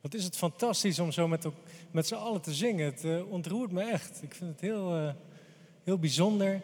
Wat 0.00 0.14
is 0.14 0.24
het 0.24 0.36
fantastisch 0.36 0.98
om 0.98 1.12
zo 1.12 1.28
met, 1.28 1.46
met 1.90 2.06
z'n 2.06 2.14
allen 2.14 2.40
te 2.40 2.54
zingen. 2.54 2.84
Het 2.84 3.04
uh, 3.04 3.30
ontroert 3.30 3.72
me 3.72 3.82
echt. 3.82 4.22
Ik 4.22 4.34
vind 4.34 4.50
het 4.50 4.60
heel, 4.60 4.96
uh, 4.96 5.12
heel 5.84 5.98
bijzonder. 5.98 6.60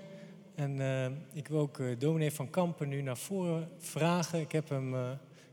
En 0.55 0.77
uh, 0.77 1.07
ik 1.33 1.49
wil 1.49 1.59
ook 1.59 1.81
dominee 1.99 2.33
van 2.33 2.51
Kampen 2.51 2.89
nu 2.89 3.03
naar 3.03 3.17
voren 3.17 3.69
vragen. 3.79 4.41
Ik 4.41 4.53
heb 4.53 4.69
hem 4.69 4.95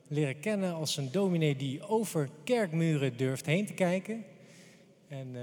leren 0.08 0.40
kennen 0.40 0.74
als 0.74 0.98
een 0.98 1.12
dominee 1.12 1.56
die 1.56 1.88
over 1.88 2.30
kerkmuren 2.44 3.18
durft 3.18 3.46
heen 3.46 3.66
te 3.66 3.74
kijken. 3.74 4.24
En 5.08 5.36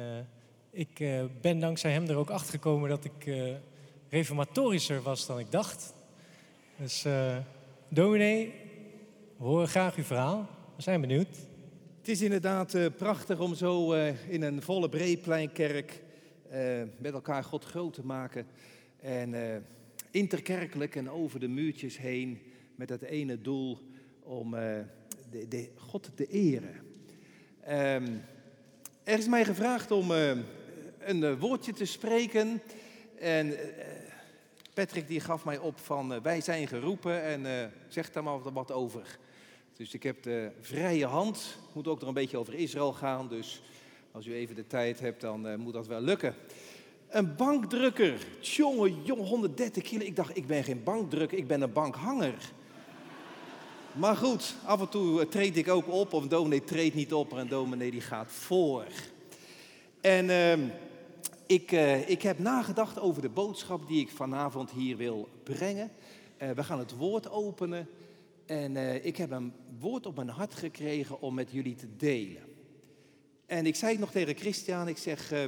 ik 0.70 1.05
ben 1.41 1.59
dankzij 1.61 1.93
hem 1.93 2.09
er 2.09 2.16
ook 2.16 2.30
achter 2.30 2.50
gekomen 2.50 2.89
dat 2.89 3.05
ik 3.05 3.52
reformatorischer 4.09 5.02
was 5.02 5.27
dan 5.27 5.39
ik 5.39 5.50
dacht. 5.50 5.95
Dus 6.77 7.05
dominee, 7.89 8.55
we 9.36 9.45
horen 9.45 9.68
graag 9.68 9.95
uw 9.95 10.05
verhaal. 10.05 10.46
We 10.77 10.82
zijn 10.82 11.00
benieuwd. 11.00 11.47
Het 12.09 12.16
is 12.16 12.22
inderdaad 12.22 12.75
uh, 12.75 12.86
prachtig 12.96 13.41
om 13.41 13.54
zo 13.54 13.95
uh, 13.95 14.30
in 14.30 14.42
een 14.42 14.62
volle 14.62 14.88
Breepleinkerk 14.88 16.02
uh, 16.52 16.82
met 16.98 17.12
elkaar 17.12 17.45
God 17.45 17.65
groot 17.65 17.95
te 17.95 18.06
maken. 18.06 18.46
En 19.01 19.34
interkerkelijk 20.10 20.96
en 20.96 21.10
over 21.10 21.41
de 21.41 21.48
muurtjes 21.48 21.98
heen 21.98 22.42
met 22.74 22.88
het 22.88 23.02
ene 23.02 23.41
doel 23.41 23.79
om 24.23 24.51
de, 25.30 25.48
de 25.48 25.68
God 25.77 26.10
te 26.15 26.27
eren. 26.27 26.74
Um, 27.68 28.23
er 29.04 29.18
is 29.18 29.29
mij 29.29 29.45
gevraagd 29.45 29.90
om 29.90 30.10
een 30.98 31.38
woordje 31.38 31.73
te 31.73 31.84
spreken. 31.84 32.62
En 33.18 33.54
Patrick 34.74 35.09
die 35.09 35.20
gaf 35.20 35.45
mij 35.45 35.59
op 35.59 35.79
van 35.79 36.23
wij 36.23 36.40
zijn 36.40 36.68
geroepen 36.68 37.23
en 37.23 37.70
zeg 37.88 38.10
daar 38.10 38.23
maar 38.23 38.52
wat 38.52 38.73
over. 38.73 39.18
Dus 39.78 39.95
ik 39.95 40.02
heb 40.02 40.23
de 40.23 40.50
vrije 40.60 41.06
hand. 41.06 41.56
Moet 41.73 41.88
ook 41.88 41.98
nog 41.98 42.09
een 42.09 42.14
beetje 42.14 42.38
over 42.38 42.55
Israël 42.55 42.92
gaan. 42.92 43.28
Dus 43.28 43.62
als 44.12 44.27
u 44.27 44.34
even 44.34 44.54
de 44.54 44.66
tijd 44.66 45.01
hebt, 45.01 45.20
dan 45.20 45.46
uh, 45.46 45.54
moet 45.54 45.73
dat 45.73 45.87
wel 45.87 46.01
lukken. 46.01 46.34
Een 47.09 47.37
bankdrukker. 47.37 48.26
Jongen, 48.40 49.02
jongen, 49.02 49.26
130 49.26 49.82
kilo. 49.82 50.04
Ik 50.04 50.16
dacht, 50.16 50.37
ik 50.37 50.46
ben 50.46 50.65
geen 50.65 50.82
bankdrukker, 50.82 51.38
ik 51.38 51.46
ben 51.46 51.60
een 51.60 51.73
bankhanger. 51.73 52.34
Maar 53.93 54.16
goed, 54.16 54.54
af 54.65 54.80
en 54.80 54.88
toe 54.88 55.21
eh, 55.21 55.26
treed 55.26 55.56
ik 55.56 55.68
ook 55.68 55.88
op. 55.88 56.12
Of 56.12 56.23
een 56.23 56.29
dominee 56.29 56.65
treedt 56.65 56.95
niet 56.95 57.12
op, 57.12 57.30
maar 57.30 57.40
een 57.40 57.49
dominee 57.49 57.90
die 57.90 58.01
gaat 58.01 58.32
voor. 58.32 58.87
En 60.01 60.24
uh, 60.24 60.52
ik, 61.46 61.73
uh, 61.73 62.09
ik 62.09 62.23
heb 62.23 62.38
nagedacht 62.38 63.01
over 63.01 63.23
de 63.23 63.29
boodschap 63.29 63.88
die 63.88 64.00
ik 64.00 64.10
vanavond 64.10 64.71
hier 64.71 64.97
wil 64.97 65.28
brengen. 65.43 65.91
we 66.54 66.65
gaan 66.65 66.78
het 66.78 66.97
woord 66.97 67.31
openen. 67.31 67.88
En 68.49 68.75
uh, 68.75 69.04
ik 69.04 69.16
heb 69.16 69.31
een 69.31 69.53
woord 69.78 70.06
op 70.06 70.16
mijn 70.16 70.28
hart 70.28 70.54
gekregen 70.54 71.21
om 71.21 71.34
met 71.34 71.50
jullie 71.50 71.75
te 71.75 71.97
delen. 71.97 72.43
En 73.47 73.66
ik 73.66 73.75
zei 73.75 73.91
het 73.91 74.00
nog 74.00 74.10
tegen 74.10 74.37
Christian, 74.37 74.88
ik 74.88 74.97
zeg, 74.97 75.32
uh, 75.32 75.44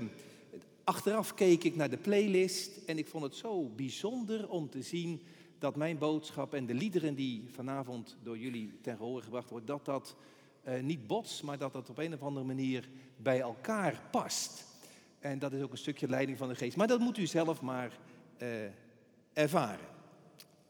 achteraf 0.84 1.34
keek 1.34 1.64
ik 1.64 1.76
naar 1.76 1.90
de 1.90 1.96
playlist 1.96 2.84
en 2.86 2.98
ik 2.98 3.08
vond 3.08 3.24
het 3.24 3.34
zo 3.34 3.68
bijzonder 3.68 4.48
om 4.48 4.70
te 4.70 4.82
zien 4.82 5.22
dat 5.58 5.76
mijn 5.76 5.98
boodschap 5.98 6.54
en 6.54 6.66
de 6.66 6.74
liederen 6.74 7.14
die 7.14 7.48
vanavond 7.50 8.16
door 8.22 8.38
jullie 8.38 8.72
ten 8.82 8.96
gehoor 8.96 9.22
gebracht 9.22 9.50
worden, 9.50 9.68
dat 9.68 9.84
dat 9.84 10.16
uh, 10.68 10.80
niet 10.82 11.06
bots, 11.06 11.42
maar 11.42 11.58
dat 11.58 11.72
dat 11.72 11.90
op 11.90 11.98
een 11.98 12.14
of 12.14 12.22
andere 12.22 12.46
manier 12.46 12.88
bij 13.16 13.40
elkaar 13.40 14.02
past. 14.10 14.64
En 15.18 15.38
dat 15.38 15.52
is 15.52 15.62
ook 15.62 15.72
een 15.72 15.78
stukje 15.78 16.08
leiding 16.08 16.38
van 16.38 16.48
de 16.48 16.54
geest. 16.54 16.76
Maar 16.76 16.88
dat 16.88 17.00
moet 17.00 17.18
u 17.18 17.26
zelf 17.26 17.60
maar 17.60 17.98
ervaren. 19.32 19.86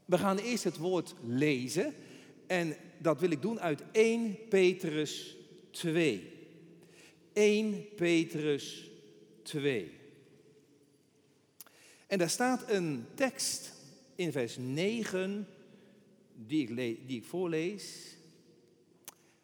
We 0.04 0.18
gaan 0.18 0.38
eerst 0.38 0.64
het 0.64 0.76
woord 0.76 1.14
lezen. 1.26 1.94
En 2.50 2.76
dat 2.98 3.20
wil 3.20 3.30
ik 3.30 3.42
doen 3.42 3.60
uit 3.60 3.82
1 3.92 4.38
Petrus 4.48 5.36
2. 5.70 6.32
1 7.32 7.94
Petrus 7.94 8.90
2. 9.42 9.92
En 12.06 12.18
daar 12.18 12.30
staat 12.30 12.70
een 12.70 13.06
tekst 13.14 13.72
in 14.14 14.32
vers 14.32 14.56
9 14.56 15.48
die 16.34 16.68
ik, 16.68 16.76
die 17.08 17.18
ik 17.18 17.24
voorlees. 17.24 18.16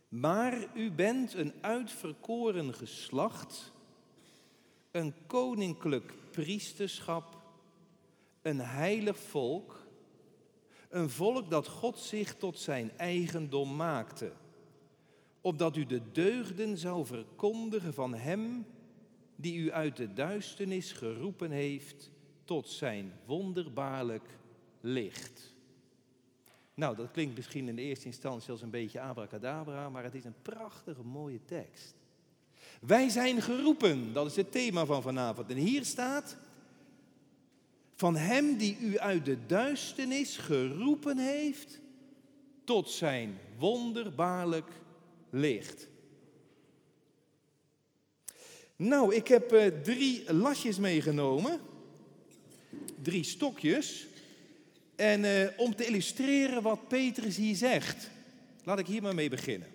Maar 0.08 0.68
u 0.74 0.90
bent 0.90 1.34
een 1.34 1.52
uitverkoren 1.60 2.74
geslacht, 2.74 3.72
een 4.90 5.14
koninklijk 5.26 6.12
priesterschap, 6.30 7.42
een 8.42 8.60
heilig 8.60 9.18
volk 9.18 9.85
een 10.88 11.10
volk 11.10 11.50
dat 11.50 11.66
God 11.66 11.98
zich 11.98 12.36
tot 12.36 12.58
zijn 12.58 12.90
eigendom 12.96 13.76
maakte. 13.76 14.32
Opdat 15.40 15.76
u 15.76 15.86
de 15.86 16.00
deugden 16.12 16.78
zou 16.78 17.06
verkondigen 17.06 17.94
van 17.94 18.14
Hem 18.14 18.66
die 19.36 19.58
u 19.58 19.72
uit 19.72 19.96
de 19.96 20.12
duisternis 20.12 20.92
geroepen 20.92 21.50
heeft 21.50 22.10
tot 22.44 22.68
zijn 22.68 23.12
wonderbaarlijk 23.24 24.38
licht. 24.80 25.54
Nou, 26.74 26.96
dat 26.96 27.10
klinkt 27.10 27.36
misschien 27.36 27.68
in 27.68 27.76
de 27.76 27.82
eerste 27.82 28.06
instantie 28.06 28.50
als 28.50 28.62
een 28.62 28.70
beetje 28.70 29.00
abracadabra, 29.00 29.88
maar 29.88 30.04
het 30.04 30.14
is 30.14 30.24
een 30.24 30.42
prachtige, 30.42 31.02
mooie 31.02 31.40
tekst. 31.44 31.94
Wij 32.80 33.08
zijn 33.08 33.42
geroepen, 33.42 34.12
dat 34.12 34.26
is 34.26 34.36
het 34.36 34.52
thema 34.52 34.84
van 34.84 35.02
vanavond. 35.02 35.50
En 35.50 35.56
hier 35.56 35.84
staat, 35.84 36.36
van 37.96 38.16
Hem 38.16 38.56
die 38.56 38.78
u 38.80 38.98
uit 38.98 39.24
de 39.24 39.46
duisternis 39.46 40.36
geroepen 40.36 41.18
heeft 41.18 41.80
tot 42.64 42.90
zijn 42.90 43.38
wonderbaarlijk 43.58 44.70
licht. 45.30 45.88
Nou, 48.76 49.14
ik 49.14 49.28
heb 49.28 49.52
uh, 49.52 49.66
drie 49.66 50.32
lasjes 50.32 50.78
meegenomen, 50.78 51.60
drie 53.02 53.24
stokjes. 53.24 54.06
En 54.96 55.24
uh, 55.24 55.48
om 55.56 55.74
te 55.74 55.86
illustreren 55.86 56.62
wat 56.62 56.88
Petrus 56.88 57.36
hier 57.36 57.56
zegt, 57.56 58.10
laat 58.64 58.78
ik 58.78 58.86
hier 58.86 59.02
maar 59.02 59.14
mee 59.14 59.28
beginnen. 59.28 59.68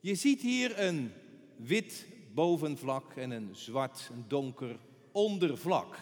Je 0.00 0.14
ziet 0.14 0.40
hier 0.40 0.78
een 0.78 1.12
wit 1.56 2.06
bovenvlak 2.34 3.16
en 3.16 3.30
een 3.30 3.48
zwart, 3.52 4.10
donker 4.28 4.76
ondervlak. 5.12 5.96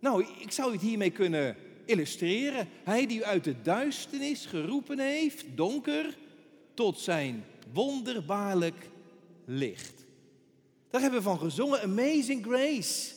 Nou, 0.00 0.26
ik 0.38 0.52
zou 0.52 0.72
het 0.72 0.80
hiermee 0.80 1.10
kunnen 1.10 1.56
illustreren. 1.84 2.68
Hij 2.84 3.06
die 3.06 3.18
u 3.18 3.24
uit 3.24 3.44
de 3.44 3.62
duisternis 3.62 4.46
geroepen 4.46 4.98
heeft, 4.98 5.44
donker, 5.54 6.16
tot 6.74 6.98
zijn 6.98 7.44
wonderbaarlijk 7.72 8.88
licht. 9.44 10.04
Daar 10.90 11.00
hebben 11.00 11.18
we 11.18 11.24
van 11.24 11.38
gezongen, 11.38 11.82
Amazing 11.82 12.44
Grace. 12.44 13.14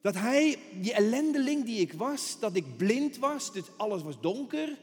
Dat 0.00 0.14
hij, 0.14 0.58
die 0.80 0.92
ellendeling 0.92 1.64
die 1.64 1.80
ik 1.80 1.92
was, 1.92 2.38
dat 2.40 2.56
ik 2.56 2.76
blind 2.76 3.18
was, 3.18 3.52
dus 3.52 3.64
alles 3.76 4.02
was 4.02 4.20
donker. 4.20 4.78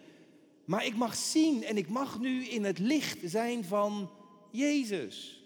Maar 0.66 0.86
ik 0.86 0.96
mag 0.96 1.16
zien 1.16 1.64
en 1.64 1.78
ik 1.78 1.90
mag 1.90 2.20
nu 2.20 2.46
in 2.46 2.64
het 2.64 2.80
licht 2.80 3.18
zijn 3.24 3.64
van 3.64 4.10
Jezus. 4.52 5.44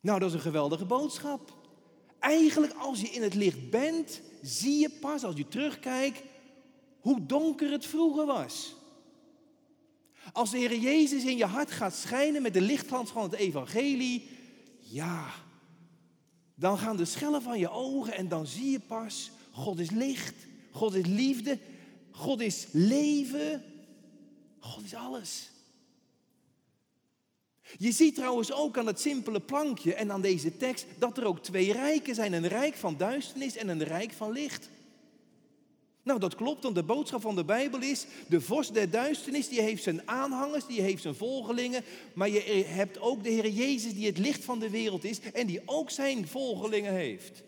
Nou, 0.00 0.18
dat 0.18 0.28
is 0.28 0.34
een 0.34 0.40
geweldige 0.40 0.84
boodschap. 0.84 1.61
Eigenlijk 2.22 2.72
als 2.72 3.00
je 3.00 3.08
in 3.08 3.22
het 3.22 3.34
licht 3.34 3.70
bent, 3.70 4.20
zie 4.42 4.80
je 4.80 4.90
pas 5.00 5.24
als 5.24 5.36
je 5.36 5.48
terugkijkt 5.48 6.22
hoe 7.00 7.26
donker 7.26 7.70
het 7.70 7.86
vroeger 7.86 8.26
was. 8.26 8.74
Als 10.32 10.50
de 10.50 10.58
Heer 10.58 10.78
Jezus 10.78 11.24
in 11.24 11.36
je 11.36 11.44
hart 11.44 11.70
gaat 11.70 11.94
schijnen 11.94 12.42
met 12.42 12.54
de 12.54 12.60
lichtglans 12.60 13.10
van 13.10 13.22
het 13.22 13.32
evangelie, 13.32 14.28
ja, 14.78 15.30
dan 16.54 16.78
gaan 16.78 16.96
de 16.96 17.04
schellen 17.04 17.42
van 17.42 17.58
je 17.58 17.70
ogen 17.70 18.14
en 18.14 18.28
dan 18.28 18.46
zie 18.46 18.70
je 18.70 18.80
pas, 18.80 19.30
God 19.50 19.78
is 19.78 19.90
licht, 19.90 20.34
God 20.70 20.94
is 20.94 21.06
liefde, 21.06 21.58
God 22.10 22.40
is 22.40 22.66
leven, 22.72 23.62
God 24.58 24.84
is 24.84 24.94
alles. 24.94 25.50
Je 27.78 27.92
ziet 27.92 28.14
trouwens 28.14 28.52
ook 28.52 28.78
aan 28.78 28.86
het 28.86 29.00
simpele 29.00 29.40
plankje 29.40 29.94
en 29.94 30.12
aan 30.12 30.20
deze 30.20 30.56
tekst 30.56 30.86
dat 30.98 31.18
er 31.18 31.24
ook 31.24 31.42
twee 31.42 31.72
rijken 31.72 32.14
zijn. 32.14 32.32
Een 32.32 32.48
rijk 32.48 32.74
van 32.74 32.96
duisternis 32.96 33.56
en 33.56 33.68
een 33.68 33.84
rijk 33.84 34.12
van 34.12 34.32
licht. 34.32 34.70
Nou, 36.02 36.18
dat 36.20 36.34
klopt, 36.34 36.62
want 36.62 36.74
de 36.74 36.82
boodschap 36.82 37.20
van 37.20 37.34
de 37.34 37.44
Bijbel 37.44 37.80
is, 37.80 38.06
de 38.28 38.40
vorst 38.40 38.74
der 38.74 38.90
duisternis, 38.90 39.48
die 39.48 39.60
heeft 39.60 39.82
zijn 39.82 40.08
aanhangers, 40.08 40.66
die 40.66 40.80
heeft 40.80 41.02
zijn 41.02 41.14
volgelingen, 41.14 41.84
maar 42.14 42.28
je 42.28 42.40
hebt 42.66 43.00
ook 43.00 43.24
de 43.24 43.30
Heer 43.30 43.48
Jezus 43.48 43.94
die 43.94 44.06
het 44.06 44.18
licht 44.18 44.44
van 44.44 44.58
de 44.58 44.70
wereld 44.70 45.04
is 45.04 45.20
en 45.32 45.46
die 45.46 45.62
ook 45.64 45.90
zijn 45.90 46.28
volgelingen 46.28 46.92
heeft. 46.92 47.42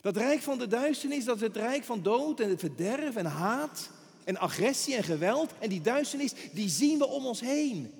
Dat 0.00 0.16
rijk 0.16 0.40
van 0.40 0.58
de 0.58 0.66
duisternis, 0.66 1.24
dat 1.24 1.36
is 1.36 1.42
het 1.42 1.56
rijk 1.56 1.84
van 1.84 2.02
dood 2.02 2.40
en 2.40 2.48
het 2.48 2.60
verderf 2.60 3.16
en 3.16 3.26
haat 3.26 3.90
en 4.24 4.36
agressie 4.36 4.94
en 4.94 5.04
geweld 5.04 5.50
en 5.58 5.68
die 5.68 5.80
duisternis, 5.80 6.34
die 6.52 6.68
zien 6.68 6.98
we 6.98 7.06
om 7.06 7.26
ons 7.26 7.40
heen. 7.40 7.92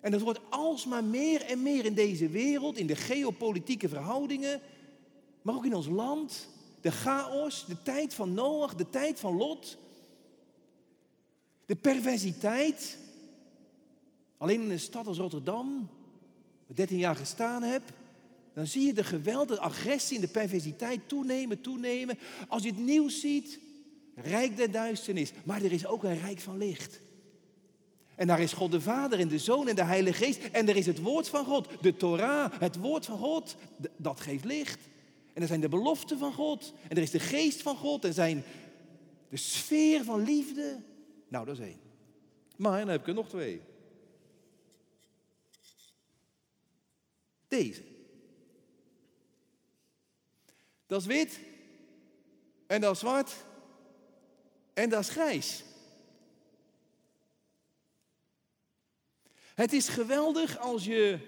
En 0.00 0.10
dat 0.10 0.20
wordt 0.20 0.40
alsmaar 0.50 1.04
meer 1.04 1.42
en 1.42 1.62
meer 1.62 1.84
in 1.84 1.94
deze 1.94 2.28
wereld, 2.28 2.76
in 2.76 2.86
de 2.86 2.96
geopolitieke 2.96 3.88
verhoudingen, 3.88 4.60
maar 5.42 5.54
ook 5.54 5.64
in 5.64 5.74
ons 5.74 5.86
land. 5.86 6.48
De 6.80 6.90
chaos, 6.90 7.64
de 7.66 7.82
tijd 7.82 8.14
van 8.14 8.34
Noach, 8.34 8.74
de 8.74 8.90
tijd 8.90 9.20
van 9.20 9.36
Lot. 9.36 9.76
De 11.66 11.76
perversiteit. 11.76 12.98
Alleen 14.36 14.62
in 14.62 14.70
een 14.70 14.80
stad 14.80 15.06
als 15.06 15.18
Rotterdam, 15.18 15.88
waar 16.60 16.68
ik 16.68 16.76
13 16.76 16.98
jaar 16.98 17.16
gestaan 17.16 17.62
heb, 17.62 17.82
dan 18.54 18.66
zie 18.66 18.86
je 18.86 18.92
de 18.92 19.04
geweld, 19.04 19.48
de 19.48 19.60
agressie 19.60 20.16
en 20.16 20.22
de 20.22 20.28
perversiteit 20.28 21.08
toenemen, 21.08 21.60
toenemen. 21.60 22.18
Als 22.48 22.62
je 22.62 22.68
het 22.68 22.78
nieuws 22.78 23.20
ziet, 23.20 23.58
rijk 24.22 24.56
der 24.56 24.70
duisternis, 24.70 25.32
maar 25.44 25.62
er 25.62 25.72
is 25.72 25.86
ook 25.86 26.02
een 26.02 26.18
rijk 26.18 26.40
van 26.40 26.58
licht. 26.58 27.00
En 28.14 28.26
daar 28.26 28.40
is 28.40 28.52
God 28.52 28.70
de 28.70 28.80
Vader 28.80 29.18
en 29.18 29.28
de 29.28 29.38
Zoon 29.38 29.68
en 29.68 29.74
de 29.74 29.84
Heilige 29.84 30.24
Geest. 30.24 30.42
En 30.52 30.68
er 30.68 30.76
is 30.76 30.86
het 30.86 31.00
woord 31.00 31.28
van 31.28 31.44
God, 31.44 31.68
de 31.80 31.96
Torah, 31.96 32.52
het 32.60 32.76
woord 32.76 33.06
van 33.06 33.18
God, 33.18 33.56
dat 33.96 34.20
geeft 34.20 34.44
licht. 34.44 34.80
En 35.32 35.42
er 35.42 35.48
zijn 35.48 35.60
de 35.60 35.68
beloften 35.68 36.18
van 36.18 36.32
God. 36.32 36.72
En 36.88 36.96
er 36.96 37.02
is 37.02 37.10
de 37.10 37.20
geest 37.20 37.62
van 37.62 37.76
God. 37.76 38.04
En 38.04 38.14
zijn 38.14 38.44
de 39.28 39.36
sfeer 39.36 40.04
van 40.04 40.24
liefde. 40.24 40.82
Nou, 41.28 41.44
dat 41.46 41.58
is 41.58 41.64
één. 41.64 41.80
Maar 42.56 42.78
dan 42.78 42.88
heb 42.88 43.00
ik 43.00 43.06
er 43.06 43.14
nog 43.14 43.28
twee. 43.28 43.60
Deze. 47.48 47.82
Dat 50.86 51.00
is 51.00 51.06
wit. 51.06 51.40
En 52.66 52.80
dat 52.80 52.94
is 52.94 53.00
zwart. 53.00 53.46
En 54.78 54.88
dat 54.88 55.00
is 55.00 55.08
grijs. 55.08 55.62
Het 59.54 59.72
is 59.72 59.88
geweldig 59.88 60.58
als 60.58 60.84
je 60.84 61.18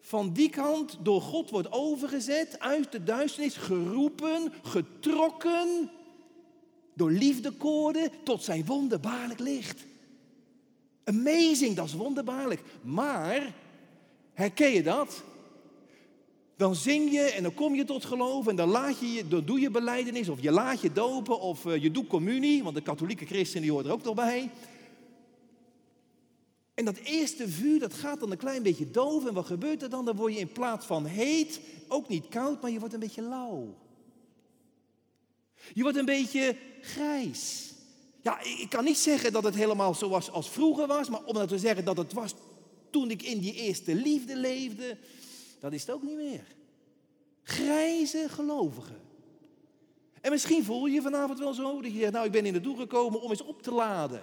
van 0.00 0.32
die 0.32 0.50
kant 0.50 0.98
door 1.02 1.20
God 1.20 1.50
wordt 1.50 1.72
overgezet, 1.72 2.60
uit 2.60 2.92
de 2.92 3.02
duisternis, 3.02 3.56
geroepen, 3.56 4.52
getrokken, 4.62 5.90
door 6.94 7.10
liefdekoorden 7.10 8.10
tot 8.24 8.44
zijn 8.44 8.64
wonderbaarlijk 8.64 9.40
licht. 9.40 9.84
Amazing, 11.04 11.76
dat 11.76 11.86
is 11.86 11.94
wonderbaarlijk. 11.94 12.62
Maar, 12.80 13.54
herken 14.32 14.70
je 14.70 14.82
dat? 14.82 15.22
Dan 16.56 16.74
zing 16.74 17.12
je 17.12 17.20
en 17.20 17.42
dan 17.42 17.54
kom 17.54 17.74
je 17.74 17.84
tot 17.84 18.04
geloof 18.04 18.46
en 18.46 18.56
dan, 18.56 18.68
laat 18.68 18.98
je, 18.98 19.28
dan 19.28 19.44
doe 19.44 19.60
je 19.60 19.70
beleidenis 19.70 20.28
of 20.28 20.42
je 20.42 20.50
laat 20.50 20.80
je 20.80 20.92
dopen 20.92 21.40
of 21.40 21.66
eh, 21.66 21.82
je 21.82 21.90
doet 21.90 22.06
communie, 22.06 22.62
want 22.62 22.74
de 22.74 22.82
katholieke 22.82 23.26
christen 23.26 23.62
die 23.62 23.78
er 23.78 23.92
ook 23.92 24.04
nog 24.04 24.14
bij. 24.14 24.50
En 26.74 26.84
dat 26.84 26.96
eerste 26.96 27.48
vuur, 27.48 27.78
dat 27.78 27.94
gaat 27.94 28.20
dan 28.20 28.30
een 28.30 28.36
klein 28.36 28.62
beetje 28.62 28.90
doof. 28.90 29.26
En 29.26 29.34
wat 29.34 29.46
gebeurt 29.46 29.82
er 29.82 29.90
dan? 29.90 30.04
Dan 30.04 30.16
word 30.16 30.34
je 30.34 30.40
in 30.40 30.52
plaats 30.52 30.86
van 30.86 31.04
heet, 31.04 31.60
ook 31.88 32.08
niet 32.08 32.28
koud, 32.28 32.62
maar 32.62 32.70
je 32.70 32.78
wordt 32.78 32.94
een 32.94 33.00
beetje 33.00 33.22
lauw. 33.22 33.74
Je 35.74 35.82
wordt 35.82 35.98
een 35.98 36.04
beetje 36.04 36.56
grijs. 36.80 37.72
Ja, 38.20 38.40
ik 38.40 38.66
kan 38.68 38.84
niet 38.84 38.98
zeggen 38.98 39.32
dat 39.32 39.44
het 39.44 39.54
helemaal 39.54 39.94
zoals 39.94 40.30
als 40.30 40.50
vroeger 40.50 40.86
was, 40.86 41.08
maar 41.08 41.24
om 41.24 41.34
dat 41.34 41.48
te 41.48 41.58
zeggen 41.58 41.84
dat 41.84 41.96
het 41.96 42.12
was 42.12 42.34
toen 42.90 43.10
ik 43.10 43.22
in 43.22 43.38
die 43.38 43.54
eerste 43.54 43.94
liefde 43.94 44.36
leefde, 44.36 44.96
dat 45.62 45.72
is 45.72 45.80
het 45.80 45.90
ook 45.90 46.02
niet 46.02 46.16
meer. 46.16 46.44
Grijze 47.42 48.26
gelovigen. 48.28 49.00
En 50.20 50.30
misschien 50.30 50.64
voel 50.64 50.86
je 50.86 50.94
je 50.94 51.02
vanavond 51.02 51.38
wel 51.38 51.54
zo 51.54 51.80
dat 51.80 51.92
je 51.92 51.98
zegt, 51.98 52.12
nou 52.12 52.26
ik 52.26 52.32
ben 52.32 52.46
in 52.46 52.52
de 52.52 52.60
doel 52.60 52.76
gekomen 52.76 53.20
om 53.20 53.30
eens 53.30 53.42
op 53.42 53.62
te 53.62 53.72
laden. 53.72 54.22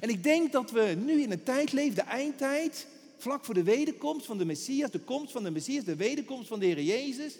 En 0.00 0.08
ik 0.08 0.22
denk 0.22 0.52
dat 0.52 0.70
we 0.70 0.96
nu 1.04 1.22
in 1.22 1.32
een 1.32 1.42
tijd 1.42 1.72
leven, 1.72 1.94
de 1.94 2.00
eindtijd, 2.00 2.86
vlak 3.16 3.44
voor 3.44 3.54
de 3.54 3.62
wederkomst 3.62 4.26
van 4.26 4.38
de 4.38 4.44
Messias, 4.44 4.90
de 4.90 5.00
komst 5.00 5.32
van 5.32 5.42
de 5.42 5.50
Messias, 5.50 5.84
de 5.84 5.96
wederkomst 5.96 6.48
van 6.48 6.58
de 6.58 6.66
Heer 6.66 6.82
Jezus, 6.82 7.38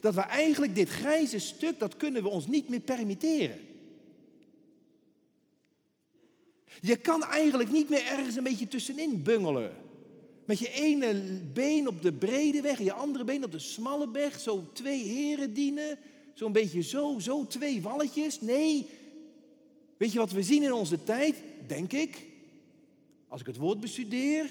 dat 0.00 0.14
we 0.14 0.20
eigenlijk 0.20 0.74
dit 0.74 0.88
grijze 0.88 1.38
stuk, 1.38 1.78
dat 1.78 1.96
kunnen 1.96 2.22
we 2.22 2.28
ons 2.28 2.46
niet 2.46 2.68
meer 2.68 2.80
permitteren. 2.80 3.60
Je 6.80 6.96
kan 6.96 7.24
eigenlijk 7.24 7.70
niet 7.70 7.88
meer 7.88 8.06
ergens 8.06 8.36
een 8.36 8.42
beetje 8.42 8.68
tussenin 8.68 9.22
bungelen. 9.22 9.86
Met 10.48 10.58
je 10.58 10.70
ene 10.70 11.14
been 11.52 11.88
op 11.88 12.02
de 12.02 12.12
brede 12.12 12.60
weg 12.60 12.78
en 12.78 12.84
je 12.84 12.92
andere 12.92 13.24
been 13.24 13.44
op 13.44 13.52
de 13.52 13.58
smalle 13.58 14.10
weg. 14.10 14.40
Zo 14.40 14.64
twee 14.72 15.02
heren 15.02 15.54
dienen. 15.54 15.98
Zo'n 16.34 16.52
beetje 16.52 16.82
zo, 16.82 17.18
zo 17.18 17.46
twee 17.46 17.82
walletjes. 17.82 18.40
Nee. 18.40 18.86
Weet 19.96 20.12
je 20.12 20.18
wat 20.18 20.32
we 20.32 20.42
zien 20.42 20.62
in 20.62 20.72
onze 20.72 21.04
tijd? 21.04 21.36
denk 21.66 21.92
ik, 21.92 22.26
als 23.28 23.40
ik 23.40 23.46
het 23.46 23.56
woord 23.56 23.80
bestudeer, 23.80 24.50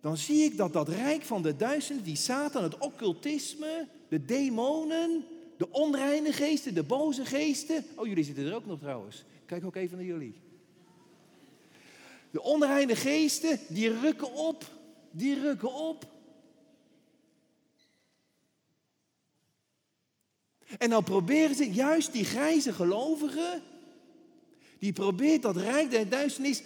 dan 0.00 0.16
zie 0.16 0.44
ik 0.44 0.56
dat 0.56 0.72
dat 0.72 0.88
rijk 0.88 1.22
van 1.22 1.42
de 1.42 1.56
duizenden, 1.56 2.04
die 2.04 2.16
Satan, 2.16 2.62
het 2.62 2.78
occultisme, 2.78 3.88
de 4.08 4.24
demonen, 4.24 5.24
de 5.56 5.70
onreine 5.70 6.32
geesten, 6.32 6.74
de 6.74 6.82
boze 6.82 7.24
geesten. 7.24 7.84
Oh, 7.94 8.06
jullie 8.06 8.24
zitten 8.24 8.46
er 8.46 8.54
ook 8.54 8.66
nog 8.66 8.78
trouwens. 8.78 9.24
Kijk 9.46 9.64
ook 9.64 9.76
even 9.76 9.96
naar 9.96 10.06
jullie. 10.06 10.34
De 12.30 12.42
onreine 12.42 12.96
geesten, 12.96 13.58
die 13.68 14.00
rukken 14.00 14.34
op. 14.34 14.80
Die 15.12 15.40
rukken 15.40 15.74
op. 15.74 16.10
En 20.78 20.90
dan 20.90 21.04
proberen 21.04 21.56
ze 21.56 21.72
juist 21.72 22.12
die 22.12 22.24
grijze 22.24 22.72
gelovigen 22.72 23.62
die 24.82 24.92
probeert 24.92 25.42
dat 25.42 25.56
rijk 25.56 25.90
der 25.90 26.08
duisternis 26.08 26.62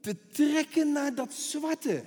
te 0.00 0.16
trekken 0.32 0.92
naar 0.92 1.14
dat 1.14 1.32
zwarte. 1.32 2.02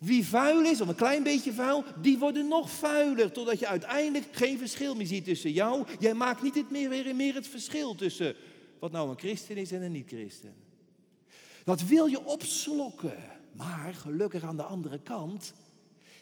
Wie 0.00 0.26
vuil 0.26 0.64
is, 0.64 0.80
of 0.80 0.88
een 0.88 0.94
klein 0.94 1.22
beetje 1.22 1.52
vuil, 1.52 1.84
die 2.02 2.18
worden 2.18 2.48
nog 2.48 2.70
vuiler. 2.70 3.32
Totdat 3.32 3.58
je 3.58 3.66
uiteindelijk 3.66 4.26
geen 4.30 4.58
verschil 4.58 4.94
meer 4.94 5.06
ziet 5.06 5.24
tussen 5.24 5.52
jou. 5.52 5.86
Jij 5.98 6.14
maakt 6.14 6.42
niet 6.42 6.54
het 6.54 6.70
meer, 6.70 6.88
weer 6.88 7.16
meer 7.16 7.34
het 7.34 7.46
verschil 7.46 7.94
tussen 7.94 8.36
wat 8.78 8.92
nou 8.92 9.10
een 9.10 9.18
christen 9.18 9.56
is 9.56 9.72
en 9.72 9.82
een 9.82 9.92
niet-christen. 9.92 10.54
Dat 11.64 11.82
wil 11.82 12.06
je 12.06 12.24
opslokken. 12.24 13.33
Maar 13.56 13.94
gelukkig 13.94 14.42
aan 14.42 14.56
de 14.56 14.62
andere 14.62 14.98
kant, 14.98 15.52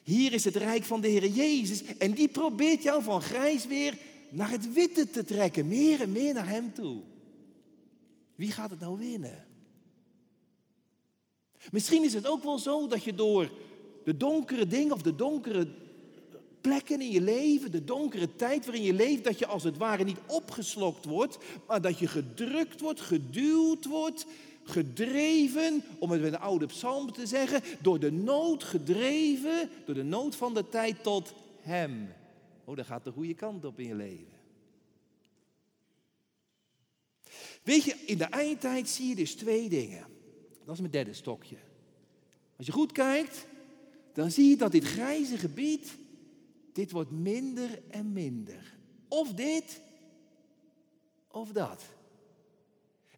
hier 0.03 0.33
is 0.33 0.45
het 0.45 0.57
rijk 0.57 0.85
van 0.85 1.01
de 1.01 1.09
Heer 1.09 1.27
Jezus. 1.27 1.97
En 1.97 2.13
die 2.13 2.29
probeert 2.29 2.83
jou 2.83 3.03
van 3.03 3.23
grijs 3.23 3.67
weer 3.67 3.99
naar 4.31 4.51
het 4.51 4.73
witte 4.73 5.11
te 5.11 5.25
trekken. 5.25 5.69
Meer 5.69 6.01
en 6.01 6.13
meer 6.13 6.35
naar 6.35 6.49
Hem 6.49 6.75
toe. 6.75 7.01
Wie 8.35 8.53
gaat 8.53 8.71
het 8.71 8.81
nou 8.81 8.99
winnen? 8.99 9.47
Misschien 11.71 12.05
is 12.05 12.15
het 12.15 12.27
ook 12.27 12.43
wel 12.43 12.59
zo 12.59 12.87
dat 12.87 13.05
je 13.05 13.15
door 13.15 13.51
de 14.05 14.17
donkere 14.17 14.67
dingen 14.67 14.93
of 14.93 15.03
de 15.03 15.15
donkere 15.15 15.69
plekken 16.61 17.01
in 17.01 17.11
je 17.11 17.21
leven, 17.21 17.71
de 17.71 17.85
donkere 17.85 18.37
tijd 18.37 18.65
waarin 18.65 18.83
je 18.83 18.93
leeft, 18.93 19.25
dat 19.25 19.39
je 19.39 19.47
als 19.47 19.63
het 19.63 19.77
ware 19.77 20.05
niet 20.05 20.21
opgeslokt 20.27 21.05
wordt, 21.05 21.39
maar 21.67 21.81
dat 21.81 21.99
je 21.99 22.07
gedrukt 22.07 22.81
wordt, 22.81 23.01
geduwd 23.01 23.85
wordt, 23.85 24.27
gedreven, 24.65 25.83
om 25.99 26.11
het 26.11 26.21
met 26.21 26.33
een 26.33 26.39
oude 26.39 26.67
psalm 26.67 27.13
te 27.13 27.27
zeggen, 27.27 27.63
door 27.81 28.01
de 28.01 28.13
nood 28.13 28.65
gedreven, 28.65 29.71
door 29.85 29.95
de 29.95 30.03
nood 30.03 30.37
van 30.37 30.55
de 30.55 30.69
tijd 30.69 31.03
tot 31.03 31.35
Hem. 31.61 32.13
Oh, 32.65 32.77
dat 32.77 32.87
gaat 32.87 33.05
de 33.05 33.13
goede 33.13 33.35
kant 33.35 33.65
op 33.65 33.79
in 33.79 33.87
je 33.87 33.95
leven. 33.95 34.41
Weet 37.63 37.85
je, 37.85 37.95
in 38.07 38.19
de 38.19 38.25
eindtijd 38.25 38.89
zie 38.89 39.09
je 39.09 39.15
dus 39.15 39.35
twee 39.35 39.69
dingen. 39.69 40.07
Dat 40.65 40.75
is 40.75 40.81
mijn 40.81 40.93
derde 40.93 41.15
stokje. 41.15 41.57
Als 42.57 42.67
je 42.67 42.73
goed 42.73 42.93
kijkt, 42.93 43.47
dan 44.13 44.31
zie 44.31 44.49
je 44.49 44.57
dat 44.57 44.73
dit 44.73 44.85
grijze 44.85 45.39
gebied, 45.39 45.97
dit 46.73 46.91
wordt 46.91 47.11
minder 47.11 47.83
en 47.91 48.13
minder. 48.13 48.77
Of 49.09 49.33
dit, 49.33 49.81
of 51.29 51.53
dat. 51.53 51.83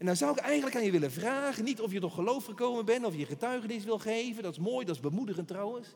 Dan 0.05 0.17
zou 0.17 0.33
ik 0.33 0.39
eigenlijk 0.39 0.77
aan 0.77 0.85
je 0.85 0.91
willen 0.91 1.13
vragen, 1.13 1.65
niet 1.65 1.81
of 1.81 1.93
je 1.93 2.01
tot 2.01 2.13
geloof 2.13 2.45
gekomen 2.45 2.85
bent, 2.85 3.05
of 3.05 3.17
je 3.17 3.27
getuigenis 3.27 3.85
wil 3.85 3.99
geven, 3.99 4.43
dat 4.43 4.53
is 4.53 4.59
mooi, 4.59 4.87
dat 4.87 4.95
is 4.95 5.01
bemoedigend 5.01 5.49
trouwens. 5.49 5.89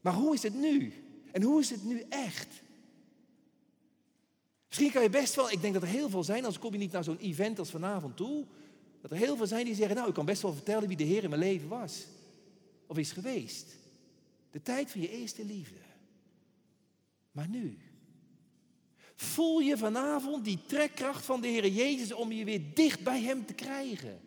Maar 0.00 0.12
hoe 0.12 0.34
is 0.34 0.42
het 0.42 0.54
nu? 0.54 0.92
En 1.32 1.42
hoe 1.42 1.60
is 1.60 1.70
het 1.70 1.84
nu 1.84 2.04
echt? 2.08 2.62
Misschien 4.68 4.92
kan 4.92 5.02
je 5.02 5.10
best 5.10 5.34
wel, 5.34 5.50
ik 5.50 5.60
denk 5.60 5.74
dat 5.74 5.82
er 5.82 5.88
heel 5.88 6.08
veel 6.08 6.24
zijn, 6.24 6.44
als 6.44 6.58
kom 6.58 6.72
je 6.72 6.78
niet 6.78 6.92
naar 6.92 7.04
zo'n 7.04 7.18
event 7.18 7.58
als 7.58 7.70
vanavond 7.70 8.16
toe, 8.16 8.44
dat 9.00 9.10
er 9.10 9.16
heel 9.16 9.36
veel 9.36 9.46
zijn 9.46 9.64
die 9.64 9.74
zeggen, 9.74 9.96
nou 9.96 10.08
ik 10.08 10.14
kan 10.14 10.24
best 10.24 10.42
wel 10.42 10.52
vertellen 10.52 10.88
wie 10.88 10.96
de 10.96 11.04
Heer 11.04 11.22
in 11.22 11.28
mijn 11.28 11.42
leven 11.42 11.68
was. 11.68 12.06
Of 12.86 12.98
is 12.98 13.12
geweest. 13.12 13.76
De 14.50 14.62
tijd 14.62 14.90
van 14.90 15.00
je 15.00 15.10
eerste 15.10 15.44
liefde. 15.44 15.80
Maar 17.32 17.48
nu, 17.48 17.78
voel 19.14 19.58
je 19.58 19.76
vanavond 19.76 20.44
die 20.44 20.58
trekkracht 20.66 21.24
van 21.24 21.40
de 21.40 21.48
Heer 21.48 21.68
Jezus 21.68 22.12
om 22.12 22.32
je 22.32 22.44
weer 22.44 22.74
dicht 22.74 23.02
bij 23.02 23.20
Hem 23.20 23.46
te 23.46 23.54
krijgen. 23.54 24.20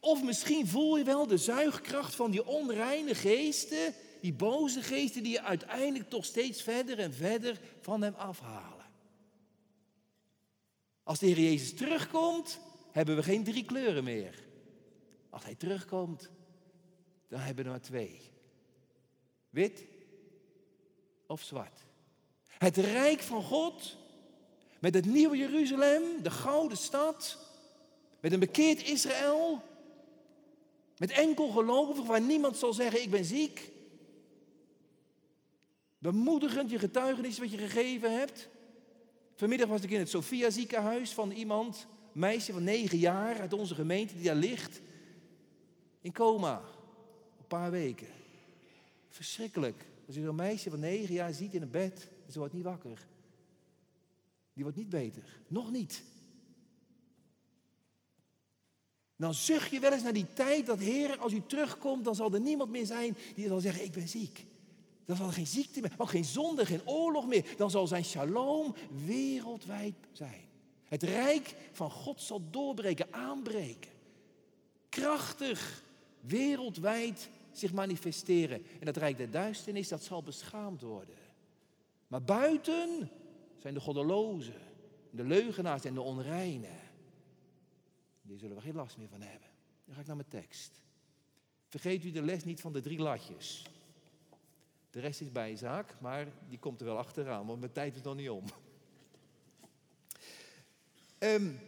Of 0.00 0.22
misschien 0.22 0.66
voel 0.66 0.96
je 0.96 1.04
wel 1.04 1.26
de 1.26 1.36
zuigkracht 1.36 2.14
van 2.14 2.30
die 2.30 2.46
onreine 2.46 3.14
geesten, 3.14 3.94
die 4.20 4.32
boze 4.32 4.82
geesten 4.82 5.22
die 5.22 5.32
je 5.32 5.42
uiteindelijk 5.42 6.10
toch 6.10 6.24
steeds 6.24 6.62
verder 6.62 6.98
en 6.98 7.12
verder 7.12 7.60
van 7.80 8.02
Hem 8.02 8.14
afhalen. 8.14 8.86
Als 11.02 11.18
de 11.18 11.26
Heer 11.26 11.40
Jezus 11.40 11.74
terugkomt, 11.74 12.60
hebben 12.90 13.16
we 13.16 13.22
geen 13.22 13.44
drie 13.44 13.64
kleuren 13.64 14.04
meer. 14.04 14.44
Als 15.30 15.44
Hij 15.44 15.54
terugkomt, 15.54 16.30
dan 17.28 17.40
hebben 17.40 17.64
we 17.64 17.70
maar 17.70 17.80
twee. 17.80 18.20
Wit 19.50 19.84
of 21.26 21.42
zwart. 21.42 21.87
Het 22.58 22.76
rijk 22.76 23.20
van 23.20 23.42
God 23.42 23.96
Met 24.78 24.94
het 24.94 25.06
nieuwe 25.06 25.36
Jeruzalem, 25.36 26.22
de 26.22 26.30
gouden 26.30 26.78
stad. 26.78 27.38
Met 28.20 28.32
een 28.32 28.40
bekeerd 28.40 28.82
Israël. 28.82 29.62
Met 30.96 31.10
enkel 31.10 31.48
gelovigen 31.48 32.06
waar 32.06 32.20
niemand 32.20 32.56
zal 32.56 32.72
zeggen 32.72 33.02
ik 33.02 33.10
ben 33.10 33.24
ziek. 33.24 33.70
Bemoedigend 35.98 36.70
je 36.70 36.78
getuigenis 36.78 37.38
wat 37.38 37.50
je 37.50 37.58
gegeven 37.58 38.18
hebt. 38.18 38.48
Vanmiddag 39.34 39.68
was 39.68 39.82
ik 39.82 39.90
in 39.90 39.98
het 39.98 40.08
Sophia 40.08 40.50
ziekenhuis 40.50 41.12
van 41.12 41.30
iemand, 41.30 41.86
meisje 42.12 42.52
van 42.52 42.64
negen 42.64 42.98
jaar 42.98 43.40
uit 43.40 43.52
onze 43.52 43.74
gemeente 43.74 44.14
die 44.14 44.24
daar 44.24 44.34
ligt. 44.34 44.80
In 46.00 46.12
coma, 46.12 46.62
een 47.38 47.46
paar 47.46 47.70
weken. 47.70 48.08
Verschrikkelijk. 49.08 49.84
Als 50.06 50.16
je 50.16 50.22
zo'n 50.22 50.34
meisje 50.34 50.70
van 50.70 50.80
negen 50.80 51.14
jaar 51.14 51.32
ziet 51.32 51.54
in 51.54 51.62
een 51.62 51.70
bed, 51.70 52.08
ze 52.32 52.38
wordt 52.38 52.54
niet 52.54 52.64
wakker. 52.64 53.06
Die 54.52 54.62
wordt 54.62 54.78
niet 54.78 54.88
beter. 54.88 55.40
Nog 55.48 55.70
niet. 55.70 56.02
Dan 59.16 59.34
zucht 59.34 59.70
je 59.70 59.80
wel 59.80 59.92
eens 59.92 60.02
naar 60.02 60.12
die 60.12 60.32
tijd 60.32 60.66
dat, 60.66 60.78
Heer, 60.78 61.18
als 61.18 61.32
u 61.32 61.42
terugkomt, 61.46 62.04
dan 62.04 62.14
zal 62.14 62.34
er 62.34 62.40
niemand 62.40 62.70
meer 62.70 62.86
zijn 62.86 63.16
die 63.34 63.48
zal 63.48 63.60
zeggen, 63.60 63.84
ik 63.84 63.92
ben 63.92 64.08
ziek. 64.08 64.46
Dan 65.04 65.16
zal 65.16 65.26
er 65.26 65.32
geen 65.32 65.46
ziekte 65.46 65.80
meer, 65.80 65.94
ook 65.96 66.08
geen 66.08 66.24
zonde, 66.24 66.66
geen 66.66 66.88
oorlog 66.88 67.26
meer. 67.26 67.44
Dan 67.56 67.70
zal 67.70 67.86
zijn 67.86 68.04
shalom 68.04 68.74
wereldwijd 69.06 69.94
zijn. 70.12 70.48
Het 70.84 71.02
rijk 71.02 71.54
van 71.72 71.90
God 71.90 72.22
zal 72.22 72.42
doorbreken, 72.50 73.12
aanbreken. 73.12 73.90
Krachtig, 74.88 75.82
wereldwijd 76.20 77.28
zich 77.52 77.72
manifesteren. 77.72 78.62
En 78.78 78.86
dat 78.86 78.96
rijk 78.96 79.16
der 79.16 79.30
duisternis, 79.30 79.88
dat 79.88 80.02
zal 80.02 80.22
beschaamd 80.22 80.80
worden. 80.80 81.14
Maar 82.08 82.22
buiten 82.22 83.10
zijn 83.58 83.74
de 83.74 83.80
goddelozen, 83.80 84.60
de 85.10 85.24
leugenaars 85.24 85.84
en 85.84 85.94
de 85.94 86.00
onreinen. 86.00 86.80
Die 88.22 88.38
zullen 88.38 88.56
we 88.56 88.62
geen 88.62 88.74
last 88.74 88.96
meer 88.96 89.08
van 89.08 89.20
hebben. 89.20 89.48
Dan 89.84 89.94
ga 89.94 90.00
ik 90.00 90.06
naar 90.06 90.16
mijn 90.16 90.28
tekst. 90.28 90.82
Vergeet 91.68 92.04
u 92.04 92.10
de 92.10 92.22
les 92.22 92.44
niet 92.44 92.60
van 92.60 92.72
de 92.72 92.80
drie 92.80 92.98
latjes. 92.98 93.66
De 94.90 95.00
rest 95.00 95.20
is 95.20 95.32
bijzaak, 95.32 96.00
maar 96.00 96.26
die 96.48 96.58
komt 96.58 96.80
er 96.80 96.86
wel 96.86 96.98
achteraan, 96.98 97.46
want 97.46 97.60
mijn 97.60 97.72
tijd 97.72 97.94
is 97.96 98.02
nog 98.02 98.16
niet 98.16 98.30
om. 98.30 98.44
Um, 101.18 101.58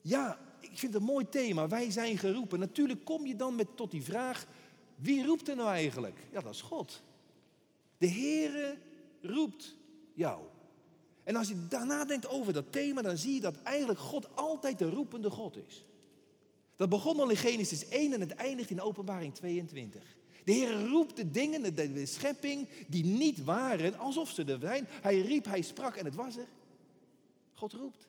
ja, 0.00 0.38
ik 0.60 0.78
vind 0.78 0.92
het 0.92 1.02
een 1.02 1.08
mooi 1.08 1.28
thema. 1.28 1.68
Wij 1.68 1.90
zijn 1.90 2.18
geroepen. 2.18 2.58
Natuurlijk 2.58 3.04
kom 3.04 3.26
je 3.26 3.36
dan 3.36 3.54
met, 3.54 3.76
tot 3.76 3.90
die 3.90 4.02
vraag: 4.02 4.46
wie 4.94 5.24
roept 5.24 5.48
er 5.48 5.56
nou 5.56 5.68
eigenlijk? 5.68 6.18
Ja, 6.32 6.40
dat 6.40 6.54
is 6.54 6.62
God. 6.62 7.02
De 7.98 8.08
Heere 8.10 8.78
roept 9.30 9.76
jou. 10.14 10.42
En 11.24 11.36
als 11.36 11.48
je 11.48 11.66
daarna 11.68 12.04
denkt 12.04 12.28
over 12.28 12.52
dat 12.52 12.72
thema, 12.72 13.02
dan 13.02 13.18
zie 13.18 13.34
je 13.34 13.40
dat 13.40 13.62
eigenlijk 13.62 13.98
God 13.98 14.36
altijd 14.36 14.78
de 14.78 14.90
roepende 14.90 15.30
God 15.30 15.56
is. 15.68 15.84
Dat 16.76 16.88
begon 16.88 17.20
al 17.20 17.30
in 17.30 17.36
Genesis 17.36 17.88
1 17.88 18.12
en 18.12 18.20
het 18.20 18.34
eindigt 18.34 18.70
in 18.70 18.80
Openbaring 18.80 19.34
22. 19.34 20.02
De 20.44 20.52
Heer 20.52 20.86
roept 20.86 21.16
de 21.16 21.30
dingen, 21.30 21.62
de, 21.62 21.92
de 21.92 22.06
schepping, 22.06 22.68
die 22.86 23.04
niet 23.04 23.44
waren, 23.44 23.98
alsof 23.98 24.30
ze 24.30 24.44
er 24.44 24.58
zijn. 24.60 24.86
Hij 24.88 25.20
riep, 25.20 25.44
hij 25.44 25.62
sprak 25.62 25.96
en 25.96 26.04
het 26.04 26.14
was 26.14 26.36
er. 26.36 26.48
God 27.54 27.72
roept. 27.72 28.08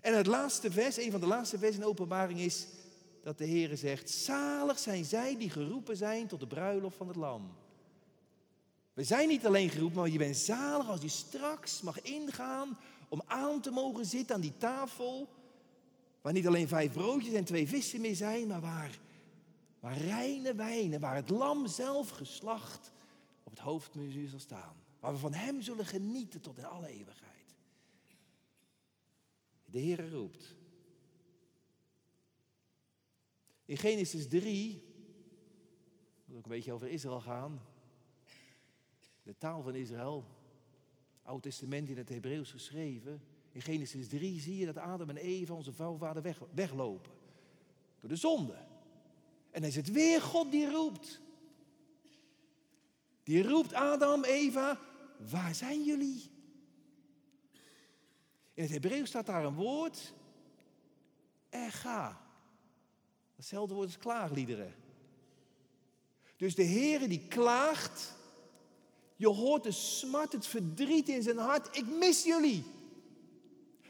En 0.00 0.16
het 0.16 0.26
laatste 0.26 0.70
vers, 0.70 0.96
een 0.96 1.10
van 1.10 1.20
de 1.20 1.26
laatste 1.26 1.58
vers 1.58 1.76
in 1.76 1.84
openbaring 1.84 2.40
is 2.40 2.66
dat 3.22 3.38
de 3.38 3.44
Heer 3.44 3.76
zegt, 3.76 4.10
zalig 4.10 4.78
zijn 4.78 5.04
zij 5.04 5.36
die 5.36 5.50
geroepen 5.50 5.96
zijn 5.96 6.26
tot 6.26 6.40
de 6.40 6.46
bruiloft 6.46 6.96
van 6.96 7.08
het 7.08 7.16
lam. 7.16 7.61
We 8.92 9.04
zijn 9.04 9.28
niet 9.28 9.46
alleen 9.46 9.70
geroepen, 9.70 9.98
maar 10.00 10.08
je 10.08 10.18
bent 10.18 10.36
zalig 10.36 10.88
als 10.88 11.00
je 11.02 11.08
straks 11.08 11.80
mag 11.80 12.00
ingaan 12.00 12.78
om 13.08 13.22
aan 13.26 13.60
te 13.60 13.70
mogen 13.70 14.06
zitten 14.06 14.34
aan 14.34 14.40
die 14.40 14.56
tafel. 14.56 15.28
Waar 16.20 16.32
niet 16.32 16.46
alleen 16.46 16.68
vijf 16.68 16.92
broodjes 16.92 17.34
en 17.34 17.44
twee 17.44 17.68
vissen 17.68 18.00
meer 18.00 18.16
zijn, 18.16 18.46
maar 18.46 18.60
waar, 18.60 18.98
waar 19.80 19.96
reine 19.96 20.54
wijnen, 20.54 21.00
waar 21.00 21.14
het 21.14 21.30
lam 21.30 21.66
zelf 21.66 22.10
geslacht 22.10 22.92
op 23.42 23.50
het 23.50 23.60
hoofdmuziek 23.60 24.28
zal 24.28 24.38
staan. 24.38 24.76
Waar 25.00 25.12
we 25.12 25.18
van 25.18 25.34
hem 25.34 25.62
zullen 25.62 25.86
genieten 25.86 26.40
tot 26.40 26.58
in 26.58 26.64
alle 26.64 26.86
eeuwigheid. 26.86 27.54
De 29.64 29.78
Heer 29.78 30.10
roept. 30.10 30.54
In 33.64 33.76
Genesis 33.76 34.28
3, 34.28 34.82
moet 36.24 36.36
ook 36.36 36.44
een 36.44 36.50
beetje 36.50 36.72
over 36.72 36.88
Israël 36.88 37.20
gaan, 37.20 37.60
de 39.22 39.34
taal 39.38 39.62
van 39.62 39.74
Israël, 39.74 40.24
Oud 41.22 41.42
Testament 41.42 41.88
in 41.88 41.96
het 41.96 42.08
Hebreeuws 42.08 42.50
geschreven. 42.50 43.22
In 43.52 43.62
Genesis 43.62 44.08
3 44.08 44.40
zie 44.40 44.56
je 44.56 44.66
dat 44.66 44.76
Adam 44.76 45.08
en 45.08 45.16
Eva, 45.16 45.54
onze 45.54 45.72
vrouwvader, 45.72 46.22
weg, 46.22 46.38
weglopen. 46.54 47.12
Door 48.00 48.08
de 48.08 48.16
zonde. 48.16 48.56
En 49.50 49.60
dan 49.60 49.70
is 49.70 49.76
het 49.76 49.90
weer 49.90 50.22
God 50.22 50.50
die 50.50 50.70
roept. 50.70 51.20
Die 53.22 53.48
roept 53.48 53.72
Adam, 53.72 54.24
Eva, 54.24 54.80
waar 55.30 55.54
zijn 55.54 55.84
jullie? 55.84 56.30
In 58.54 58.62
het 58.62 58.72
Hebreeuws 58.72 59.08
staat 59.08 59.26
daar 59.26 59.44
een 59.44 59.54
woord, 59.54 60.14
erga. 61.48 62.20
Hetzelfde 63.36 63.74
woord 63.74 63.86
als 63.86 63.98
klaagliederen. 63.98 64.74
Dus 66.36 66.54
de 66.54 66.64
Heere 66.64 67.08
die 67.08 67.26
klaagt 67.28 68.16
je 69.22 69.28
hoort 69.28 69.62
de 69.62 69.70
smart, 69.70 70.32
het 70.32 70.46
verdriet 70.46 71.08
in 71.08 71.22
zijn 71.22 71.38
hart. 71.38 71.76
Ik 71.76 71.86
mis 71.86 72.24
jullie. 72.24 72.64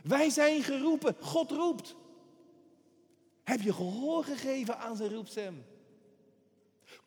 Wij 0.03 0.31
zijn 0.31 0.63
geroepen. 0.63 1.17
God 1.21 1.51
roept. 1.51 1.95
Heb 3.43 3.61
je 3.61 3.73
gehoor 3.73 4.25
gegeven 4.25 4.79
aan 4.79 4.97
zijn 4.97 5.15
roepstem? 5.15 5.65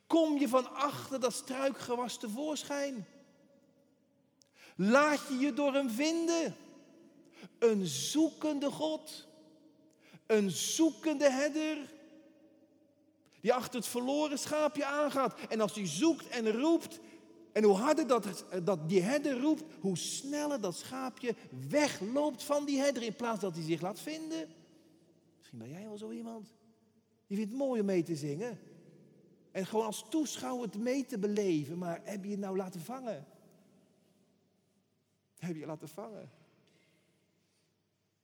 Kom 0.07 0.37
je 0.37 0.47
van 0.47 0.73
achter 0.73 1.19
dat 1.19 1.33
struikgewas 1.33 2.17
tevoorschijn? 2.17 3.07
Laat 4.75 5.21
je 5.29 5.37
je 5.37 5.53
door 5.53 5.73
hem 5.73 5.89
vinden? 5.89 6.55
Een 7.59 7.85
zoekende 7.85 8.71
God. 8.71 9.27
Een 10.25 10.51
zoekende 10.51 11.29
herder. 11.29 11.77
Die 13.41 13.53
achter 13.53 13.79
het 13.79 13.87
verloren 13.87 14.39
schaapje 14.39 14.85
aangaat. 14.85 15.39
En 15.49 15.61
als 15.61 15.75
hij 15.75 15.87
zoekt 15.87 16.27
en 16.27 16.51
roept, 16.51 16.99
en 17.55 17.63
hoe 17.63 17.75
harder 17.75 18.07
dat, 18.07 18.45
dat 18.63 18.89
die 18.89 19.01
herder 19.01 19.39
roept, 19.39 19.63
hoe 19.79 19.97
sneller 19.97 20.61
dat 20.61 20.75
schaapje 20.75 21.35
wegloopt 21.69 22.43
van 22.43 22.65
die 22.65 22.79
herder 22.79 23.03
in 23.03 23.15
plaats 23.15 23.39
dat 23.39 23.55
hij 23.55 23.63
zich 23.63 23.81
laat 23.81 23.99
vinden. 23.99 24.47
Misschien 25.37 25.57
ben 25.57 25.69
jij 25.69 25.83
wel 25.83 25.97
zo 25.97 26.11
iemand. 26.11 26.53
Je 27.25 27.35
vindt 27.35 27.51
het 27.51 27.59
mooi 27.59 27.79
om 27.79 27.85
mee 27.85 28.03
te 28.03 28.15
zingen. 28.15 28.59
En 29.51 29.65
gewoon 29.65 29.85
als 29.85 30.05
toeschouwer 30.09 30.65
het 30.65 30.77
mee 30.77 31.05
te 31.05 31.17
beleven, 31.17 31.77
maar 31.77 32.01
heb 32.03 32.23
je 32.23 32.29
het 32.29 32.39
nou 32.39 32.57
laten 32.57 32.81
vangen? 32.81 33.27
Heb 35.37 35.53
je 35.53 35.59
je 35.59 35.65
laten 35.65 35.89
vangen? 35.89 36.31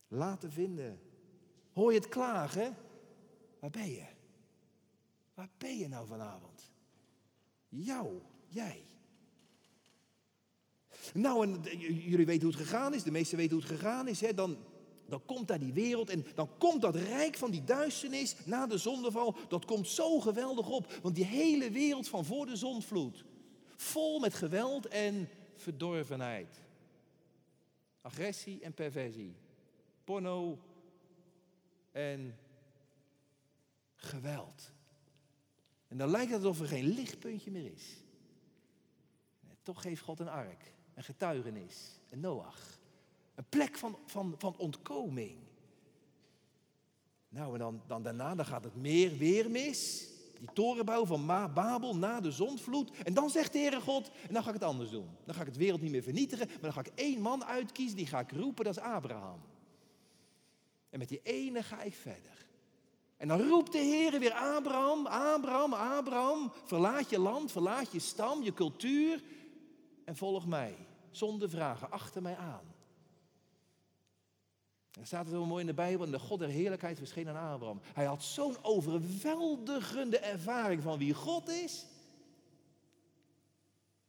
Laten 0.08 0.52
vinden. 0.52 1.00
Hoor 1.74 1.94
je 1.94 2.00
het 2.00 2.10
klagen? 2.10 2.76
Waar 3.60 3.70
ben 3.70 3.90
je? 3.90 4.06
Waar 5.34 5.50
ben 5.58 5.78
je 5.78 5.88
nou 5.88 6.08
vanavond? 6.08 6.72
Jou, 7.70 8.22
jij. 8.48 8.91
Nou, 11.14 11.44
en 11.44 11.80
jullie 11.80 12.26
weten 12.26 12.48
hoe 12.48 12.58
het 12.58 12.68
gegaan 12.68 12.94
is, 12.94 13.04
de 13.04 13.12
meesten 13.12 13.38
weten 13.38 13.54
hoe 13.54 13.64
het 13.64 13.72
gegaan 13.80 14.08
is. 14.08 14.22
Hè? 14.22 14.34
Dan, 14.34 14.58
dan 15.08 15.26
komt 15.26 15.48
daar 15.48 15.60
die 15.60 15.74
wereld 15.74 16.10
en 16.10 16.26
dan 16.36 16.58
komt 16.58 16.82
dat 16.82 16.96
rijk 16.96 17.36
van 17.36 17.52
die 17.52 17.64
duisternis 17.64 18.36
na 18.46 18.68
de 18.68 18.78
zondeval. 18.78 19.36
Dat 19.48 19.66
komt 19.66 19.88
zo 19.88 20.20
geweldig 20.20 20.70
op, 20.70 20.94
want 21.02 21.16
die 21.16 21.26
hele 21.26 21.72
wereld 21.72 22.08
van 22.08 22.26
voor 22.26 22.46
de 22.46 22.56
zondvloed. 22.56 23.26
Vol 23.76 24.20
met 24.20 24.34
geweld 24.34 24.88
en 24.88 25.30
verdorvenheid. 25.56 26.62
Agressie 28.02 28.62
en 28.62 28.74
perversie. 28.74 29.36
Porno 30.04 30.60
en 31.92 32.38
geweld. 33.96 34.72
En 35.88 35.98
dan 35.98 36.10
lijkt 36.10 36.32
het 36.32 36.44
alsof 36.44 36.60
er 36.60 36.68
geen 36.68 36.88
lichtpuntje 36.88 37.52
meer 37.52 37.72
is. 37.72 38.04
Toch 39.64 39.82
geeft 39.82 40.02
God 40.02 40.20
een 40.20 40.30
ark 40.30 40.74
getuigenis, 41.04 42.00
een 42.10 42.20
Noach. 42.20 42.80
Een 43.36 43.46
plek 43.50 43.78
van, 43.78 43.98
van, 44.06 44.36
van 44.38 44.58
ontkoming. 44.58 45.38
Nou, 47.30 47.54
en 47.54 47.60
dan, 47.60 47.82
dan 47.88 48.04
daarna 48.04 48.36
dan 48.36 48.46
gaat 48.46 48.64
het 48.64 48.76
meer 48.76 49.18
weer 49.18 49.50
mis. 49.50 50.10
Die 50.40 50.50
torenbouw 50.54 51.06
van 51.06 51.26
Babel 51.26 51.96
na 51.96 52.20
de 52.20 52.32
zondvloed. 52.32 52.92
En 53.04 53.14
dan 53.14 53.30
zegt 53.30 53.54
de 53.54 53.60
Heere 53.60 53.82
God, 53.82 54.12
en 54.28 54.34
dan 54.34 54.44
ga 54.44 54.48
ik 54.48 54.54
het 54.54 54.64
anders 54.64 54.90
doen. 54.90 55.10
Dan 55.26 55.36
ga 55.36 55.42
ik 55.42 55.48
het 55.48 55.58
wereld 55.58 55.82
niet 55.82 55.92
meer 55.92 56.04
vernietigen, 56.04 56.48
maar 56.48 56.62
dan 56.62 56.74
ga 56.74 56.80
ik 56.80 56.92
één 56.96 57.22
man 57.22 57.46
uitkiezen, 57.46 57.98
die 57.98 58.06
ga 58.06 58.20
ik 58.20 58.32
roepen, 58.32 58.66
dat 58.66 58.78
is 58.78 58.84
Abraham. 58.84 59.42
En 60.90 61.00
met 61.00 61.10
die 61.10 61.22
ene 61.24 61.64
ga 61.64 61.82
ik 61.82 61.94
verder. 61.94 62.48
En 63.18 63.28
dan 63.28 63.42
roept 63.42 63.72
de 63.72 63.78
Heer 63.78 64.20
weer 64.20 64.34
Abraham, 64.34 65.06
Abraham, 65.06 65.74
Abraham, 65.74 66.52
verlaat 66.66 67.10
je 67.10 67.20
land, 67.20 67.52
verlaat 67.52 67.92
je 67.92 68.00
stam, 68.00 68.44
je 68.44 68.54
cultuur 68.54 69.24
en 70.06 70.16
volg 70.16 70.48
mij. 70.48 70.76
Zonder 71.12 71.50
vragen, 71.50 71.92
achter 71.92 72.22
mij 72.22 72.38
aan. 72.38 72.74
Er 75.00 75.06
staat 75.06 75.26
er 75.26 75.32
zo 75.32 75.46
mooi 75.46 75.62
in 75.62 75.68
de 75.68 75.74
Bijbel, 75.74 76.06
en 76.06 76.12
de 76.12 76.20
God 76.20 76.40
der 76.40 76.50
heerlijkheid 76.50 76.98
verscheen 76.98 77.30
aan 77.30 77.54
Abraham. 77.54 77.82
Hij 77.94 78.06
had 78.06 78.24
zo'n 78.24 78.64
overweldigende 78.64 80.20
ervaring 80.20 80.82
van 80.82 80.98
wie 80.98 81.14
God 81.14 81.50
is. 81.50 81.86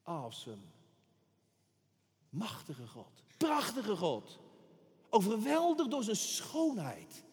Awesome. 0.02 0.62
Machtige 2.28 2.86
God. 2.86 3.22
Prachtige 3.36 3.96
God. 3.96 4.38
Overweldigd 5.10 5.90
door 5.90 6.02
zijn 6.02 6.16
schoonheid. 6.16 7.24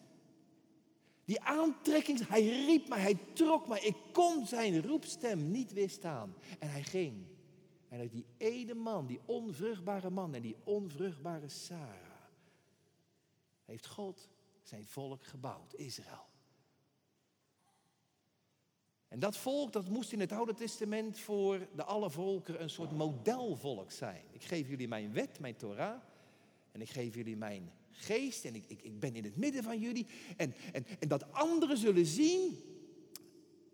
Die 1.24 1.40
aantrekking, 1.40 2.28
hij 2.28 2.64
riep 2.66 2.88
mij, 2.88 3.00
hij 3.00 3.18
trok 3.32 3.68
mij. 3.68 3.80
Ik 3.80 3.96
kon 4.12 4.46
zijn 4.46 4.86
roepstem 4.86 5.50
niet 5.50 5.72
weerstaan. 5.72 6.34
En 6.58 6.70
hij 6.70 6.82
ging. 6.82 7.26
En 7.90 8.00
uit 8.00 8.12
die 8.12 8.26
ene 8.36 8.74
man, 8.74 9.06
die 9.06 9.20
onvruchtbare 9.24 10.10
man 10.10 10.34
en 10.34 10.42
die 10.42 10.56
onvruchtbare 10.64 11.48
Sarah 11.48 12.10
heeft 13.64 13.86
God 13.86 14.28
zijn 14.62 14.86
volk 14.86 15.24
gebouwd, 15.24 15.74
Israël. 15.74 16.28
En 19.08 19.18
dat 19.18 19.36
volk, 19.36 19.72
dat 19.72 19.88
moest 19.88 20.12
in 20.12 20.20
het 20.20 20.32
Oude 20.32 20.54
Testament 20.54 21.18
voor 21.18 21.68
de 21.74 21.84
alle 21.84 22.10
volken 22.10 22.62
een 22.62 22.70
soort 22.70 22.92
modelvolk 22.92 23.90
zijn. 23.90 24.24
Ik 24.30 24.42
geef 24.42 24.68
jullie 24.68 24.88
mijn 24.88 25.12
wet, 25.12 25.40
mijn 25.40 25.56
Torah. 25.56 26.00
En 26.72 26.80
ik 26.80 26.90
geef 26.90 27.14
jullie 27.14 27.36
mijn 27.36 27.72
geest. 27.90 28.44
En 28.44 28.54
ik, 28.54 28.64
ik, 28.66 28.82
ik 28.82 29.00
ben 29.00 29.14
in 29.14 29.24
het 29.24 29.36
midden 29.36 29.62
van 29.62 29.78
jullie. 29.78 30.06
En, 30.36 30.54
en, 30.72 30.86
en 30.98 31.08
dat 31.08 31.32
anderen 31.32 31.76
zullen 31.76 32.06
zien. 32.06 32.69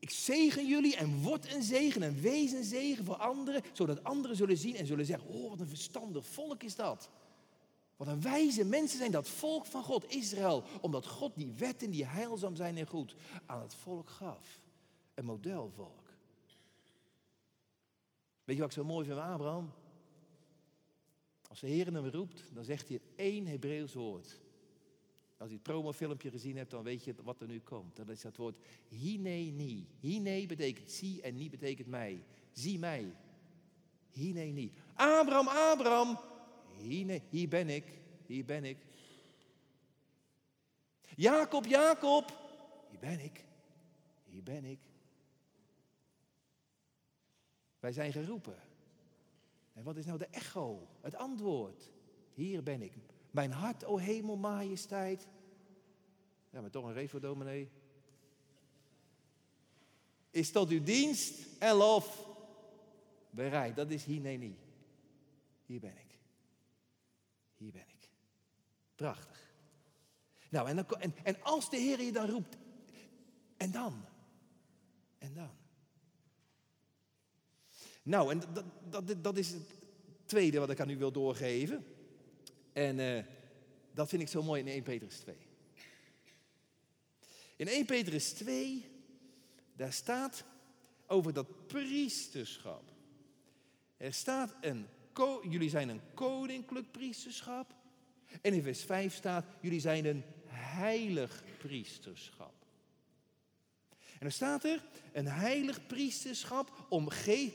Ik 0.07 0.13
zegen 0.13 0.67
jullie 0.67 0.97
en 0.97 1.23
word 1.23 1.53
een 1.53 1.63
zegen 1.63 2.03
en 2.03 2.21
wees 2.21 2.53
een 2.53 2.65
zegen 2.65 3.05
voor 3.05 3.17
anderen. 3.17 3.63
Zodat 3.73 4.05
anderen 4.05 4.37
zullen 4.37 4.57
zien 4.57 4.77
en 4.77 4.87
zullen 4.87 5.07
zeggen: 5.07 5.29
Oh, 5.29 5.51
wat 5.51 5.61
een 5.61 5.69
verstandig 5.69 6.27
volk 6.27 6.63
is 6.63 6.75
dat. 6.75 7.11
Wat 7.97 8.09
een 8.09 8.21
wijze 8.21 8.65
mensen 8.65 8.99
zijn 8.99 9.11
dat 9.11 9.29
volk 9.29 9.67
van 9.67 9.83
God, 9.83 10.11
Israël. 10.11 10.65
Omdat 10.81 11.07
God 11.07 11.35
die 11.35 11.53
wetten 11.53 11.91
die 11.91 12.05
heilzaam 12.05 12.57
zijn 12.57 12.77
en 12.77 12.87
goed 12.87 13.15
aan 13.47 13.61
het 13.61 13.75
volk 13.75 14.09
gaf. 14.09 14.61
Een 15.15 15.25
modelvolk. 15.25 16.11
Weet 18.45 18.57
je 18.57 18.63
wat 18.63 18.71
ik 18.71 18.77
zo 18.77 18.85
mooi 18.85 19.07
vind 19.07 19.19
van 19.19 19.29
Abraham? 19.29 19.73
Als 21.49 21.61
de 21.61 21.67
Heer 21.67 21.93
hem 21.93 22.09
roept, 22.09 22.45
dan 22.53 22.65
zegt 22.65 22.89
hij 22.89 23.01
één 23.17 23.47
Hebreeuws 23.47 23.95
woord. 23.95 24.41
Als 25.37 25.49
je 25.49 25.55
het 25.55 25.65
promofilmpje 25.65 26.31
gezien 26.31 26.57
hebt, 26.57 26.71
dan 26.71 26.83
weet 26.83 27.05
je 27.05 27.15
wat 27.23 27.41
er 27.41 27.47
nu 27.47 27.61
komt. 27.61 27.97
Dat 27.97 28.09
is 28.09 28.21
dat 28.21 28.37
woord 28.37 28.59
hineni. 28.89 29.89
Hine 30.01 30.47
betekent 30.47 30.91
zie 30.91 31.23
en 31.23 31.35
niet 31.35 31.51
betekent 31.51 31.89
mij. 31.89 32.25
Zie 32.53 32.79
mij. 32.79 33.15
Hineni. 34.11 34.73
Abraham, 34.95 35.49
Abraham, 35.49 36.19
hier, 36.77 37.23
hier 37.29 37.49
ben 37.49 37.69
ik, 37.69 37.85
hier 38.27 38.45
ben 38.45 38.65
ik. 38.65 38.79
Jacob, 41.17 41.67
Jacob, 41.67 42.39
hier 42.89 42.99
ben 42.99 43.21
ik, 43.21 43.45
hier 44.25 44.43
ben 44.43 44.65
ik. 44.65 44.79
Wij 47.79 47.93
zijn 47.93 48.13
geroepen. 48.13 48.59
En 49.73 49.85
wat 49.85 49.97
is 49.97 50.07
nou 50.07 50.19
de 50.19 50.27
echo, 50.27 50.89
het 51.01 51.15
antwoord? 51.15 51.91
Hier 52.35 52.63
ben 52.63 52.83
ik. 52.83 52.93
Mijn 53.37 53.53
hart, 53.53 53.85
o 53.85 53.97
hemel, 53.97 54.37
majesteit. 54.37 55.27
Ja, 56.51 56.61
maar 56.61 56.71
toch 56.71 56.85
een 56.85 56.93
reet 56.93 57.11
voor 57.11 57.21
dominee. 57.21 57.71
Is 60.31 60.51
tot 60.51 60.69
uw 60.69 60.83
dienst 60.83 61.47
en 61.59 61.75
lof 61.75 62.29
bereid. 63.31 63.77
Dat 63.77 63.91
is 63.91 64.05
hier 64.05 64.21
nee 64.21 64.39
niet. 64.39 64.59
Hier 65.67 65.81
ben 65.81 65.97
ik. 65.97 66.19
Hier 67.57 67.73
ben 67.73 67.87
ik. 67.89 68.11
Prachtig. 68.95 69.55
Nou, 70.51 70.69
en, 70.69 70.77
dan, 70.77 70.87
en, 71.01 71.15
en 71.23 71.43
als 71.43 71.71
de 71.71 71.77
Heer 71.77 72.03
je 72.03 72.13
dan 72.13 72.31
roept, 72.31 72.57
en 73.57 73.71
dan? 73.71 74.05
En 75.19 75.35
dan? 75.35 75.51
Nou, 78.03 78.31
en 78.31 78.43
dat, 78.53 78.65
dat, 79.07 79.25
dat 79.25 79.37
is 79.37 79.51
het 79.51 79.69
tweede 80.25 80.59
wat 80.59 80.71
ik 80.71 80.81
aan 80.81 80.91
u 80.91 80.97
wil 80.97 81.13
doorgeven. 81.13 81.85
En 82.73 82.99
uh, 82.99 83.23
dat 83.97 84.09
vind 84.09 84.23
ik 84.23 84.29
zo 84.29 84.43
mooi 84.43 84.61
in 84.61 84.69
1 84.69 84.83
Petrus 84.83 85.19
2. 85.19 85.37
In 87.57 87.69
1 87.69 87.87
Petrus 87.87 88.33
2, 88.33 88.85
daar 89.77 89.93
staat 89.93 90.45
over 91.07 91.33
dat 91.33 91.67
priesterschap. 91.67 92.93
Er 93.97 94.13
staat 94.13 94.55
een 94.61 94.87
jullie 95.49 95.71
zijn 95.71 95.89
een 95.89 96.01
koninklijk 96.15 96.91
priesterschap. 96.91 97.75
En 98.43 98.53
in 98.53 98.63
vers 98.63 98.83
5 98.85 99.15
staat, 99.15 99.47
jullie 99.61 99.81
zijn 99.81 100.05
een 100.05 100.25
heilig 100.47 101.43
priesterschap. 101.59 102.55
En 103.91 104.19
dan 104.23 104.31
staat 104.31 104.65
er, 104.65 104.85
een 105.13 105.27
heilig 105.27 105.87
priesterschap 105.87 106.87
om 106.89 107.09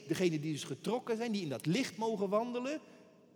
degene 0.08 0.39
die 0.39 0.39
dus 0.39 0.63
getrokken 0.63 1.17
zijn, 1.17 1.32
die 1.32 1.41
in 1.41 1.49
dat 1.49 1.65
licht 1.65 1.97
mogen 1.97 2.30
wandelen. 2.30 2.82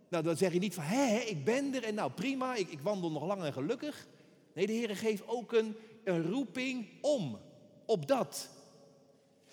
Nou, 0.08 0.24
dan 0.24 0.36
zeg 0.36 0.52
je 0.52 0.58
niet 0.58 0.74
van, 0.74 0.84
hé, 0.84 1.16
ik 1.16 1.44
ben 1.44 1.74
er 1.74 1.84
en 1.84 1.94
nou 1.94 2.10
prima, 2.10 2.54
ik, 2.54 2.68
ik 2.68 2.80
wandel 2.80 3.10
nog 3.10 3.26
lang 3.26 3.42
en 3.42 3.52
gelukkig. 3.52 4.06
Nee, 4.52 4.66
de 4.66 4.72
Heer 4.72 4.96
geeft 4.96 5.28
ook 5.28 5.52
een, 5.52 5.76
een 6.04 6.30
roeping 6.30 6.88
om, 7.00 7.38
op 7.84 8.08
dat. 8.08 8.48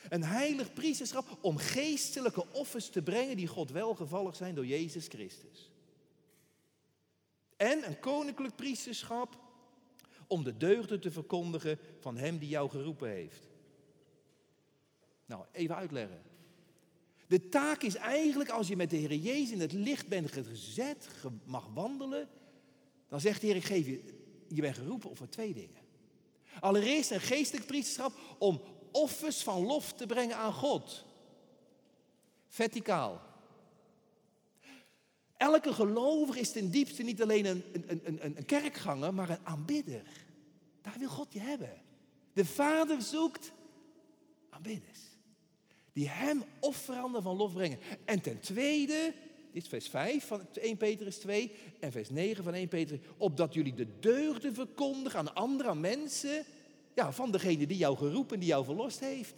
Een 0.09 0.23
heilig 0.23 0.73
priesterschap 0.73 1.37
om 1.41 1.57
geestelijke 1.57 2.45
offers 2.51 2.89
te 2.89 3.01
brengen 3.01 3.37
die 3.37 3.47
God 3.47 3.71
welgevallig 3.71 4.35
zijn 4.35 4.55
door 4.55 4.65
Jezus 4.65 5.07
Christus. 5.07 5.71
En 7.57 7.87
een 7.87 7.99
koninklijk 7.99 8.55
priesterschap 8.55 9.37
om 10.27 10.43
de 10.43 10.57
deugden 10.57 10.99
te 10.99 11.11
verkondigen 11.11 11.79
van 11.99 12.17
Hem 12.17 12.37
die 12.37 12.49
jou 12.49 12.69
geroepen 12.69 13.09
heeft. 13.09 13.49
Nou, 15.25 15.45
even 15.51 15.75
uitleggen. 15.75 16.32
De 17.33 17.49
taak 17.49 17.81
is 17.81 17.95
eigenlijk, 17.95 18.49
als 18.49 18.67
je 18.67 18.75
met 18.75 18.89
de 18.89 18.95
Heer 18.95 19.15
Jezus 19.15 19.51
in 19.51 19.59
het 19.59 19.71
licht 19.71 20.07
bent 20.07 20.31
gezet, 20.31 21.07
mag 21.45 21.67
wandelen, 21.73 22.29
dan 23.07 23.19
zegt 23.19 23.41
de 23.41 23.47
Heer, 23.47 23.55
ik 23.55 23.63
geef 23.63 23.85
je, 23.85 24.23
je 24.47 24.61
bent 24.61 24.77
geroepen 24.77 25.15
voor 25.15 25.29
twee 25.29 25.53
dingen. 25.53 25.81
Allereerst 26.59 27.11
een 27.11 27.21
geestelijk 27.21 27.65
priesterschap 27.65 28.13
om 28.37 28.61
offers 28.91 29.43
van 29.43 29.65
lof 29.65 29.93
te 29.93 30.05
brengen 30.05 30.35
aan 30.35 30.53
God. 30.53 31.05
Verticaal. 32.47 33.21
Elke 35.37 35.73
gelovige 35.73 36.39
is 36.39 36.51
ten 36.51 36.71
diepste 36.71 37.03
niet 37.03 37.21
alleen 37.21 37.45
een, 37.45 37.63
een, 37.87 38.01
een, 38.03 38.37
een 38.37 38.45
kerkganger, 38.45 39.13
maar 39.13 39.29
een 39.29 39.45
aanbidder. 39.45 40.03
Daar 40.81 40.95
wil 40.99 41.09
God 41.09 41.33
je 41.33 41.39
hebben. 41.39 41.81
De 42.33 42.45
Vader 42.45 43.01
zoekt 43.01 43.51
aanbidders. 44.49 45.12
Die 45.93 46.09
hem 46.09 46.43
offeranden 46.59 47.21
van 47.21 47.35
lof 47.35 47.53
brengen. 47.53 47.79
En 48.05 48.21
ten 48.21 48.39
tweede, 48.39 49.13
dit 49.51 49.63
is 49.63 49.69
vers 49.69 49.87
5 49.87 50.25
van 50.25 50.41
1 50.53 50.77
Petrus 50.77 51.17
2 51.17 51.51
en 51.79 51.91
vers 51.91 52.09
9 52.09 52.43
van 52.43 52.53
1 52.53 52.67
Petrus, 52.67 52.99
opdat 53.17 53.53
jullie 53.53 53.73
de 53.73 53.87
deugden 53.99 54.53
verkondigen 54.53 55.19
aan 55.19 55.35
andere 55.35 55.75
mensen 55.75 56.43
ja, 56.95 57.11
van 57.11 57.31
degene 57.31 57.67
die 57.67 57.77
jou 57.77 57.97
geroepen, 57.97 58.39
die 58.39 58.49
jou 58.49 58.65
verlost 58.65 58.99
heeft. 58.99 59.33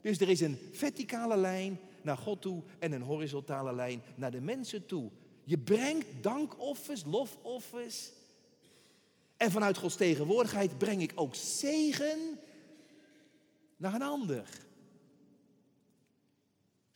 Dus 0.00 0.20
er 0.20 0.28
is 0.28 0.40
een 0.40 0.58
verticale 0.72 1.36
lijn 1.36 1.78
naar 2.02 2.16
God 2.16 2.42
toe 2.42 2.62
en 2.78 2.92
een 2.92 3.02
horizontale 3.02 3.74
lijn 3.74 4.02
naar 4.14 4.30
de 4.30 4.40
mensen 4.40 4.86
toe. 4.86 5.10
Je 5.44 5.58
brengt 5.58 6.06
dankoffers, 6.20 7.04
lofoffers. 7.04 8.12
En 9.36 9.50
vanuit 9.50 9.76
Gods 9.76 9.96
tegenwoordigheid 9.96 10.78
breng 10.78 11.02
ik 11.02 11.12
ook 11.14 11.34
zegen 11.34 12.38
naar 13.76 13.94
een 13.94 14.02
ander. 14.02 14.48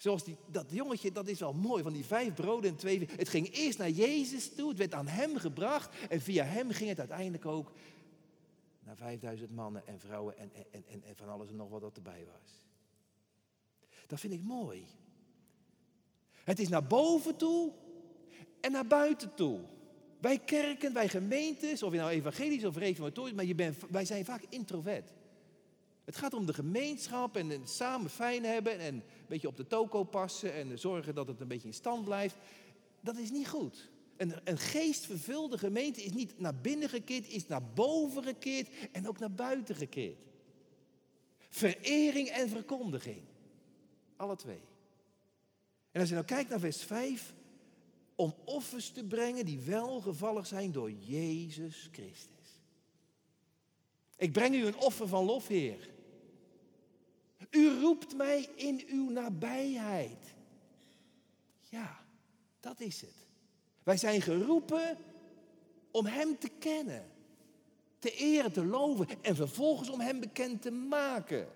Zoals 0.00 0.24
dat 0.46 0.66
jongetje, 0.70 1.12
dat 1.12 1.28
is 1.28 1.40
wel 1.40 1.52
mooi, 1.52 1.82
van 1.82 1.92
die 1.92 2.04
vijf 2.04 2.34
broden 2.34 2.70
en 2.70 2.76
twee... 2.76 3.08
Het 3.16 3.28
ging 3.28 3.54
eerst 3.54 3.78
naar 3.78 3.90
Jezus 3.90 4.54
toe, 4.54 4.68
het 4.68 4.78
werd 4.78 4.94
aan 4.94 5.06
hem 5.06 5.36
gebracht... 5.36 5.94
en 6.08 6.20
via 6.20 6.44
hem 6.44 6.70
ging 6.70 6.88
het 6.88 6.98
uiteindelijk 6.98 7.46
ook 7.46 7.72
naar 8.84 8.96
5000 8.96 9.50
mannen 9.54 9.86
en 9.86 10.00
vrouwen 10.00 10.38
en, 10.38 10.50
en, 10.70 10.84
en, 10.88 11.16
van 11.16 11.28
alles 11.28 11.48
en 11.48 11.56
nog 11.56 11.68
wat 11.68 11.80
dat 11.80 11.96
erbij 11.96 12.26
was. 12.32 12.66
Dat 14.06 14.20
vind 14.20 14.32
ik 14.32 14.42
mooi. 14.42 14.86
Het 16.30 16.58
is 16.58 16.68
naar 16.68 16.86
boven 16.86 17.36
toe 17.36 17.72
en 18.60 18.72
naar 18.72 18.86
buiten 18.86 19.34
toe. 19.34 19.60
Wij 20.20 20.38
kerken, 20.38 20.92
wij 20.92 21.08
gemeentes, 21.08 21.82
of 21.82 21.92
je 21.92 21.98
nou 21.98 22.10
evangelisch 22.10 22.64
of 22.64 22.76
reformatorisch, 22.76 23.34
maar 23.34 23.44
je 23.44 23.54
bent, 23.54 23.76
wij 23.90 24.04
zijn 24.04 24.24
vaak 24.24 24.42
introvert. 24.48 25.12
Het 26.04 26.16
gaat 26.16 26.34
om 26.34 26.46
de 26.46 26.54
gemeenschap 26.54 27.36
en 27.36 27.60
samen 27.64 28.10
fijn 28.10 28.44
hebben 28.44 28.78
en 28.78 29.02
beetje 29.30 29.48
op 29.48 29.56
de 29.56 29.66
toko 29.66 30.04
passen 30.04 30.54
en 30.54 30.78
zorgen 30.78 31.14
dat 31.14 31.28
het 31.28 31.40
een 31.40 31.48
beetje 31.48 31.68
in 31.68 31.74
stand 31.74 32.04
blijft. 32.04 32.36
Dat 33.00 33.16
is 33.16 33.30
niet 33.30 33.48
goed. 33.48 33.90
Een, 34.16 34.34
een 34.44 34.58
geestvervulde 34.58 35.58
gemeente 35.58 36.02
is 36.02 36.12
niet 36.12 36.38
naar 36.38 36.54
binnen 36.54 36.88
gekeerd, 36.88 37.28
is 37.28 37.46
naar 37.46 37.64
boven 37.74 38.22
gekeerd 38.22 38.68
en 38.92 39.08
ook 39.08 39.18
naar 39.18 39.32
buiten 39.32 39.74
gekeerd. 39.74 40.18
Verering 41.48 42.28
en 42.28 42.48
verkondiging. 42.48 43.22
Alle 44.16 44.36
twee. 44.36 44.60
En 45.92 46.00
als 46.00 46.08
je 46.08 46.14
nou 46.14 46.26
kijkt 46.26 46.50
naar 46.50 46.60
vers 46.60 46.82
5, 46.82 47.34
om 48.14 48.34
offers 48.44 48.90
te 48.90 49.04
brengen 49.04 49.44
die 49.44 49.60
welgevallig 49.60 50.46
zijn 50.46 50.72
door 50.72 50.90
Jezus 50.90 51.88
Christus. 51.92 52.60
Ik 54.16 54.32
breng 54.32 54.54
u 54.54 54.66
een 54.66 54.76
offer 54.76 55.08
van 55.08 55.24
lof, 55.24 55.46
Heer. 55.46 55.88
U 57.50 57.80
roept 57.80 58.16
mij 58.16 58.48
in 58.54 58.82
uw 58.88 59.10
nabijheid. 59.10 60.34
Ja, 61.68 62.00
dat 62.60 62.80
is 62.80 63.00
het. 63.00 63.14
Wij 63.82 63.96
zijn 63.96 64.22
geroepen 64.22 64.96
om 65.90 66.06
Hem 66.06 66.38
te 66.38 66.50
kennen, 66.58 67.06
te 67.98 68.10
eren, 68.10 68.52
te 68.52 68.64
loven 68.64 69.06
en 69.22 69.36
vervolgens 69.36 69.90
om 69.90 70.00
Hem 70.00 70.20
bekend 70.20 70.62
te 70.62 70.70
maken 70.70 71.48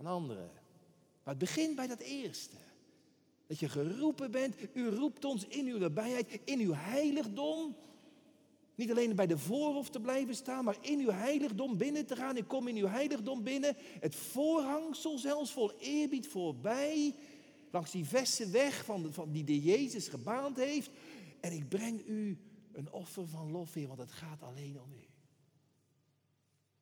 aan 0.00 0.06
anderen. 0.06 0.50
Maar 1.22 1.34
het 1.34 1.38
begint 1.38 1.76
bij 1.76 1.86
dat 1.86 2.00
eerste. 2.00 2.56
Dat 3.46 3.58
je 3.58 3.68
geroepen 3.68 4.30
bent, 4.30 4.54
u 4.72 4.88
roept 4.88 5.24
ons 5.24 5.46
in 5.46 5.66
uw 5.66 5.78
nabijheid, 5.78 6.40
in 6.44 6.60
uw 6.60 6.72
heiligdom. 6.74 7.76
Niet 8.74 8.90
alleen 8.90 9.16
bij 9.16 9.26
de 9.26 9.38
voorhof 9.38 9.90
te 9.90 10.00
blijven 10.00 10.34
staan, 10.34 10.64
maar 10.64 10.76
in 10.80 10.98
uw 10.98 11.10
heiligdom 11.10 11.76
binnen 11.76 12.06
te 12.06 12.16
gaan. 12.16 12.36
Ik 12.36 12.48
kom 12.48 12.68
in 12.68 12.76
uw 12.76 12.86
heiligdom 12.86 13.42
binnen. 13.42 13.76
Het 14.00 14.14
voorhangsel 14.14 15.18
zelfs 15.18 15.52
vol 15.52 15.72
eerbied 15.78 16.26
voorbij. 16.28 17.14
Langs 17.70 17.90
die 17.90 18.04
verse 18.04 18.50
weg 18.50 18.84
van, 18.84 19.12
van 19.12 19.32
die 19.32 19.44
de 19.44 19.60
Jezus 19.60 20.08
gebaand 20.08 20.56
heeft. 20.56 20.90
En 21.40 21.52
ik 21.52 21.68
breng 21.68 22.06
u 22.06 22.38
een 22.72 22.92
offer 22.92 23.28
van 23.28 23.50
lof, 23.50 23.74
Heer, 23.74 23.86
want 23.86 23.98
het 23.98 24.12
gaat 24.12 24.42
alleen 24.42 24.80
om 24.80 24.92
u. 24.92 25.06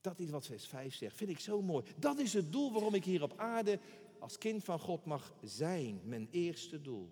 Dat 0.00 0.18
is 0.18 0.31
wat 0.31 0.46
vers 0.46 0.66
5 0.66 0.94
zegt. 0.94 1.16
Vind 1.16 1.31
ik 1.31 1.40
zo 1.40 1.62
mooi. 1.62 1.85
Dat 1.98 2.18
is 2.18 2.33
het 2.33 2.52
doel 2.52 2.72
waarom 2.72 2.94
ik 2.94 3.05
hier 3.05 3.22
op 3.22 3.38
aarde 3.38 3.78
als 4.18 4.38
kind 4.38 4.64
van 4.64 4.78
God 4.78 5.05
mag 5.05 5.35
zijn. 5.42 6.00
Mijn 6.05 6.28
eerste 6.31 6.81
doel. 6.81 7.11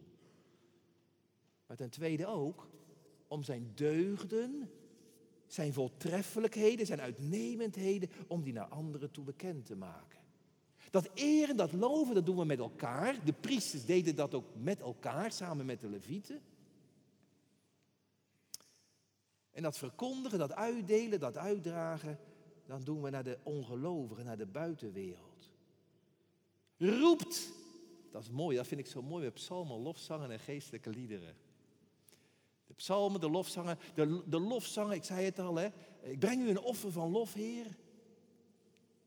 Maar 1.66 1.76
ten 1.76 1.90
tweede 1.90 2.26
ook 2.26 2.68
om 3.30 3.42
zijn 3.42 3.72
deugden, 3.74 4.70
zijn 5.46 5.72
voortreffelijkheden, 5.72 6.86
zijn 6.86 7.00
uitnemendheden, 7.00 8.10
om 8.26 8.42
die 8.42 8.52
naar 8.52 8.68
anderen 8.68 9.10
toe 9.10 9.24
bekend 9.24 9.66
te 9.66 9.76
maken. 9.76 10.18
Dat 10.90 11.10
eren, 11.14 11.56
dat 11.56 11.72
loven, 11.72 12.14
dat 12.14 12.26
doen 12.26 12.36
we 12.36 12.44
met 12.44 12.58
elkaar. 12.58 13.24
De 13.24 13.32
priesters 13.32 13.84
deden 13.84 14.16
dat 14.16 14.34
ook 14.34 14.54
met 14.54 14.80
elkaar, 14.80 15.32
samen 15.32 15.66
met 15.66 15.80
de 15.80 15.88
levieten. 15.88 16.40
En 19.50 19.62
dat 19.62 19.78
verkondigen, 19.78 20.38
dat 20.38 20.52
uitdelen, 20.52 21.20
dat 21.20 21.36
uitdragen, 21.36 22.18
dan 22.66 22.84
doen 22.84 23.02
we 23.02 23.10
naar 23.10 23.24
de 23.24 23.38
ongelovigen, 23.42 24.24
naar 24.24 24.38
de 24.38 24.46
buitenwereld. 24.46 25.50
Roept, 26.76 27.52
dat 28.10 28.22
is 28.22 28.30
mooi, 28.30 28.56
dat 28.56 28.66
vind 28.66 28.80
ik 28.80 28.86
zo 28.86 29.02
mooi 29.02 29.24
met 29.24 29.34
psalmen, 29.34 29.78
lofzangen 29.78 30.30
en 30.30 30.40
geestelijke 30.40 30.90
liederen. 30.90 31.36
Psalmen, 32.80 33.20
de 33.20 33.30
lofzangen, 33.30 33.78
de, 33.94 34.22
de 34.26 34.40
lofzangen, 34.40 34.96
ik 34.96 35.04
zei 35.04 35.24
het 35.24 35.38
al, 35.38 35.56
hè. 35.56 35.68
Ik 36.00 36.18
breng 36.18 36.42
u 36.42 36.48
een 36.48 36.60
offer 36.60 36.92
van 36.92 37.10
lof, 37.10 37.34
Heer. 37.34 37.66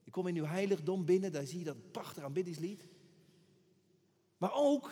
Ik 0.04 0.12
kom 0.12 0.28
in 0.28 0.36
uw 0.36 0.46
heiligdom 0.46 1.06
binnen, 1.06 1.32
daar 1.32 1.46
zie 1.46 1.60
je 1.60 1.66
dat 1.66 1.92
prachtige 1.92 2.26
aanbiddingslied. 2.26 2.88
Maar 4.38 4.54
ook 4.54 4.92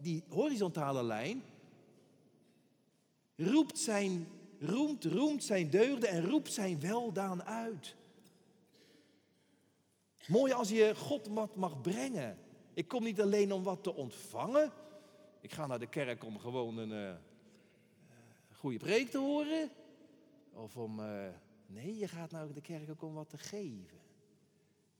die 0.00 0.24
horizontale 0.28 1.02
lijn 1.02 1.42
roept 3.36 3.78
zijn, 3.78 4.28
roemt, 4.60 5.04
roemt 5.04 5.44
zijn 5.44 5.70
deugden 5.70 6.08
en 6.08 6.26
roept 6.26 6.52
zijn 6.52 6.80
weldaan 6.80 7.42
uit. 7.42 7.96
Mooi 10.26 10.52
als 10.52 10.68
je 10.68 10.94
God 10.96 11.26
wat 11.26 11.56
mag 11.56 11.80
brengen. 11.80 12.38
Ik 12.74 12.88
kom 12.88 13.02
niet 13.02 13.20
alleen 13.20 13.52
om 13.52 13.62
wat 13.62 13.82
te 13.82 13.94
ontvangen. 13.94 14.72
Ik 15.40 15.52
ga 15.52 15.66
naar 15.66 15.78
de 15.78 15.88
kerk 15.88 16.24
om 16.24 16.38
gewoon 16.38 16.76
een 16.76 16.90
uh, 16.90 17.29
goede 18.60 18.78
preek 18.78 19.10
te 19.10 19.18
horen. 19.18 19.70
Of 20.52 20.76
om. 20.76 21.00
Uh, 21.00 21.28
nee, 21.66 21.96
je 21.96 22.08
gaat 22.08 22.30
naar 22.30 22.52
de 22.52 22.60
kerk 22.60 22.90
ook 22.90 23.02
om 23.02 23.14
wat 23.14 23.28
te 23.28 23.38
geven. 23.38 23.98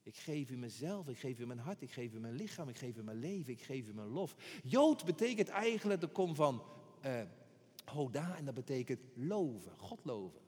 Ik 0.03 0.17
geef 0.17 0.51
u 0.51 0.57
mezelf, 0.57 1.09
ik 1.09 1.19
geef 1.19 1.39
u 1.39 1.47
mijn 1.47 1.59
hart, 1.59 1.83
ik 1.83 1.91
geef 1.91 2.13
u 2.13 2.21
mijn 2.21 2.35
lichaam, 2.35 2.69
ik 2.69 2.77
geef 2.77 2.97
u 2.97 3.03
mijn 3.03 3.19
leven, 3.19 3.53
ik 3.53 3.63
geef 3.63 3.89
u 3.89 3.95
mijn 3.95 4.09
lof. 4.09 4.35
Jood 4.63 5.05
betekent 5.05 5.49
eigenlijk, 5.49 6.01
dat 6.01 6.13
komt 6.13 6.37
van 6.37 6.63
uh, 7.07 7.23
hoda 7.85 8.37
en 8.37 8.45
dat 8.45 8.55
betekent 8.55 9.01
loven, 9.15 9.73
God 9.79 10.05
loven. 10.05 10.41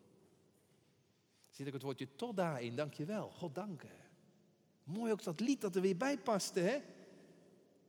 Zit 1.50 1.66
ook 1.66 1.72
het 1.72 1.82
woordje 1.82 2.08
toda 2.16 2.58
in, 2.58 2.76
dankjewel, 2.76 3.30
God 3.30 3.54
danken. 3.54 3.90
Mooi 4.84 5.12
ook 5.12 5.22
dat 5.22 5.40
lied 5.40 5.60
dat 5.60 5.74
er 5.74 5.82
weer 5.82 5.96
bij 5.96 6.18
paste, 6.18 6.60
hè? 6.60 6.78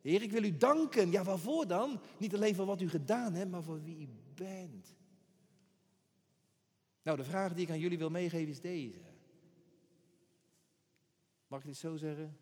Heer, 0.01 0.21
ik 0.21 0.31
wil 0.31 0.43
u 0.43 0.57
danken. 0.57 1.11
Ja, 1.11 1.23
waarvoor 1.23 1.67
dan? 1.67 1.99
Niet 2.17 2.35
alleen 2.35 2.55
voor 2.55 2.65
wat 2.65 2.81
u 2.81 2.89
gedaan 2.89 3.33
hebt, 3.33 3.51
maar 3.51 3.63
voor 3.63 3.83
wie 3.83 3.97
u 3.97 4.07
bent. 4.35 4.93
Nou, 7.03 7.17
de 7.17 7.23
vraag 7.23 7.53
die 7.53 7.65
ik 7.65 7.71
aan 7.71 7.79
jullie 7.79 7.97
wil 7.97 8.09
meegeven 8.09 8.51
is 8.51 8.61
deze. 8.61 9.01
Mag 11.47 11.59
ik 11.59 11.65
dit 11.65 11.77
zo 11.77 11.95
zeggen? 11.95 12.37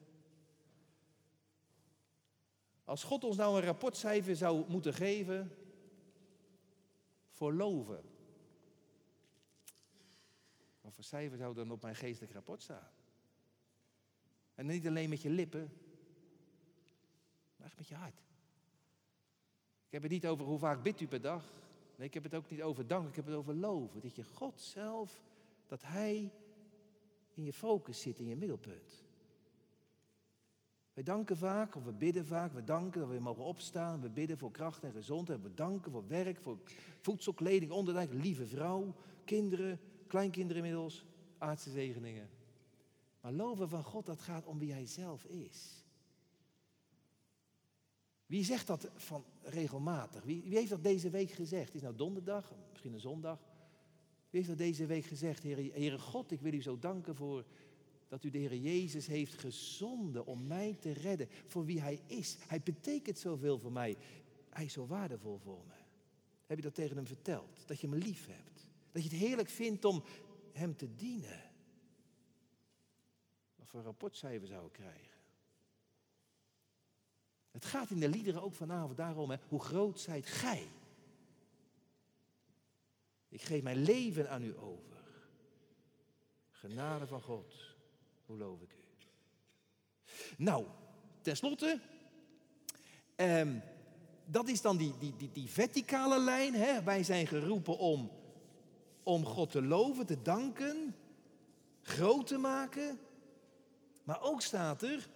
Als 2.83 3.03
God 3.03 3.23
ons 3.23 3.37
nou 3.37 3.55
een 3.55 3.65
rapportcijfer 3.65 4.35
zou 4.35 4.69
moeten 4.69 4.93
geven 4.93 5.55
voor 7.29 7.53
loven. 7.53 8.03
Wat 10.81 10.93
voor 10.93 11.03
cijfer 11.03 11.37
zou 11.37 11.53
dan 11.53 11.71
op 11.71 11.81
mijn 11.81 11.95
geestelijk 11.95 12.33
rapport 12.33 12.61
staan? 12.61 12.89
En 14.55 14.65
niet 14.65 14.87
alleen 14.87 15.09
met 15.09 15.21
je 15.21 15.29
lippen, 15.29 15.73
maar 17.55 17.67
echt 17.67 17.77
met 17.77 17.87
je 17.87 17.95
hart. 17.95 18.19
Ik 19.85 19.91
heb 19.91 20.01
het 20.01 20.11
niet 20.11 20.27
over 20.27 20.45
hoe 20.45 20.59
vaak 20.59 20.83
bidt 20.83 21.01
u 21.01 21.07
per 21.07 21.21
dag. 21.21 21.60
Ik 22.01 22.13
heb 22.13 22.23
het 22.23 22.35
ook 22.35 22.49
niet 22.49 22.61
over 22.61 22.87
dank, 22.87 23.07
ik 23.07 23.15
heb 23.15 23.25
het 23.25 23.35
over 23.35 23.55
loven. 23.55 24.01
Dat 24.01 24.15
je 24.15 24.23
God 24.23 24.59
zelf, 24.59 25.21
dat 25.67 25.81
Hij 25.83 26.31
in 27.33 27.43
je 27.43 27.53
focus 27.53 28.01
zit, 28.01 28.19
in 28.19 28.27
je 28.27 28.35
middelpunt. 28.35 29.03
Wij 30.93 31.03
danken 31.03 31.37
vaak, 31.37 31.75
of 31.75 31.83
we 31.83 31.91
bidden 31.91 32.25
vaak, 32.25 32.53
we 32.53 32.63
danken 32.63 32.99
dat 32.99 33.09
we 33.09 33.19
mogen 33.19 33.43
opstaan, 33.43 34.01
we 34.01 34.09
bidden 34.09 34.37
voor 34.37 34.51
kracht 34.51 34.83
en 34.83 34.91
gezondheid, 34.91 35.41
we 35.41 35.53
danken 35.53 35.91
voor 35.91 36.07
werk, 36.07 36.41
voor 36.41 36.57
voedsel, 36.99 37.33
kleding, 37.33 37.71
onderdak, 37.71 38.13
lieve 38.13 38.45
vrouw, 38.45 38.95
kinderen, 39.25 39.79
kleinkinderen 40.07 40.63
inmiddels, 40.63 41.05
aardse 41.37 41.69
zegeningen. 41.69 42.29
Maar 43.21 43.31
loven 43.31 43.69
van 43.69 43.83
God, 43.83 44.05
dat 44.05 44.21
gaat 44.21 44.45
om 44.45 44.59
wie 44.59 44.71
Hij 44.71 44.85
zelf 44.85 45.23
is. 45.23 45.85
Wie 48.31 48.43
zegt 48.43 48.67
dat 48.67 48.89
van 48.95 49.25
regelmatig? 49.41 50.23
Wie, 50.23 50.43
wie 50.43 50.57
heeft 50.57 50.69
dat 50.69 50.83
deze 50.83 51.09
week 51.09 51.31
gezegd? 51.31 51.75
Is 51.75 51.81
nou 51.81 51.95
donderdag, 51.95 52.53
misschien 52.69 52.93
een 52.93 52.99
zondag. 52.99 53.39
Wie 54.29 54.39
heeft 54.39 54.47
dat 54.47 54.57
deze 54.57 54.85
week 54.85 55.05
gezegd? 55.05 55.43
Heere, 55.43 55.99
God, 55.99 56.31
ik 56.31 56.41
wil 56.41 56.53
u 56.53 56.61
zo 56.61 56.79
danken 56.79 57.15
voor 57.15 57.45
dat 58.07 58.23
u 58.23 58.29
de 58.29 58.37
Heer 58.37 58.55
Jezus 58.55 59.07
heeft 59.07 59.33
gezonden 59.33 60.25
om 60.25 60.47
mij 60.47 60.77
te 60.79 60.91
redden. 60.91 61.27
Voor 61.47 61.65
wie 61.65 61.81
Hij 61.81 62.01
is. 62.07 62.37
Hij 62.47 62.61
betekent 62.61 63.17
zoveel 63.17 63.59
voor 63.59 63.71
mij. 63.71 63.97
Hij 64.49 64.65
is 64.65 64.73
zo 64.73 64.87
waardevol 64.87 65.37
voor 65.37 65.63
me. 65.67 65.73
Heb 66.45 66.57
je 66.57 66.63
dat 66.63 66.75
tegen 66.75 66.95
hem 66.95 67.07
verteld? 67.07 67.63
Dat 67.65 67.79
je 67.79 67.87
me 67.87 67.97
lief 67.97 68.27
hebt. 68.27 68.69
Dat 68.91 69.03
je 69.03 69.09
het 69.09 69.17
heerlijk 69.17 69.49
vindt 69.49 69.85
om 69.85 70.03
Hem 70.51 70.75
te 70.75 70.95
dienen 70.95 71.41
voor 73.65 73.79
een 73.79 73.85
rapportcijfer 73.85 74.47
zouden 74.47 74.71
krijgen. 74.71 75.10
Het 77.51 77.65
gaat 77.65 77.89
in 77.89 77.99
de 77.99 78.09
liederen 78.09 78.41
ook 78.41 78.53
vanavond 78.53 78.97
daarom, 78.97 79.29
hè, 79.29 79.37
hoe 79.47 79.59
groot 79.61 79.99
zijt 79.99 80.25
gij? 80.25 80.67
Ik 83.29 83.41
geef 83.41 83.63
mijn 83.63 83.83
leven 83.83 84.29
aan 84.29 84.43
u 84.43 84.57
over. 84.57 84.97
Genade 86.51 87.07
van 87.07 87.21
God, 87.21 87.53
hoe 88.25 88.37
loof 88.37 88.61
ik 88.61 88.71
u? 88.71 88.79
Nou, 90.37 90.65
tenslotte, 91.21 91.79
eh, 93.15 93.49
dat 94.25 94.47
is 94.47 94.61
dan 94.61 94.77
die, 94.77 94.93
die, 94.99 95.15
die, 95.15 95.31
die 95.31 95.49
verticale 95.49 96.19
lijn. 96.19 96.53
Hè? 96.53 96.83
Wij 96.83 97.03
zijn 97.03 97.27
geroepen 97.27 97.77
om, 97.77 98.11
om 99.03 99.25
God 99.25 99.51
te 99.51 99.61
loven, 99.61 100.05
te 100.05 100.21
danken, 100.21 100.95
groot 101.81 102.27
te 102.27 102.37
maken. 102.37 102.99
Maar 104.03 104.21
ook 104.21 104.41
staat 104.41 104.81
er, 104.81 105.09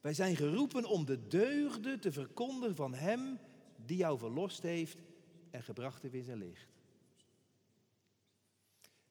wij 0.00 0.14
zijn 0.14 0.36
geroepen 0.36 0.84
om 0.84 1.04
de 1.04 1.28
deugden 1.28 2.00
te 2.00 2.12
verkondigen 2.12 2.76
van 2.76 2.94
Hem 2.94 3.38
die 3.86 3.96
jou 3.96 4.18
verlost 4.18 4.62
heeft 4.62 4.98
en 5.50 5.62
gebracht 5.62 6.02
heeft 6.02 6.14
in 6.14 6.24
zijn 6.24 6.38
licht. 6.38 6.66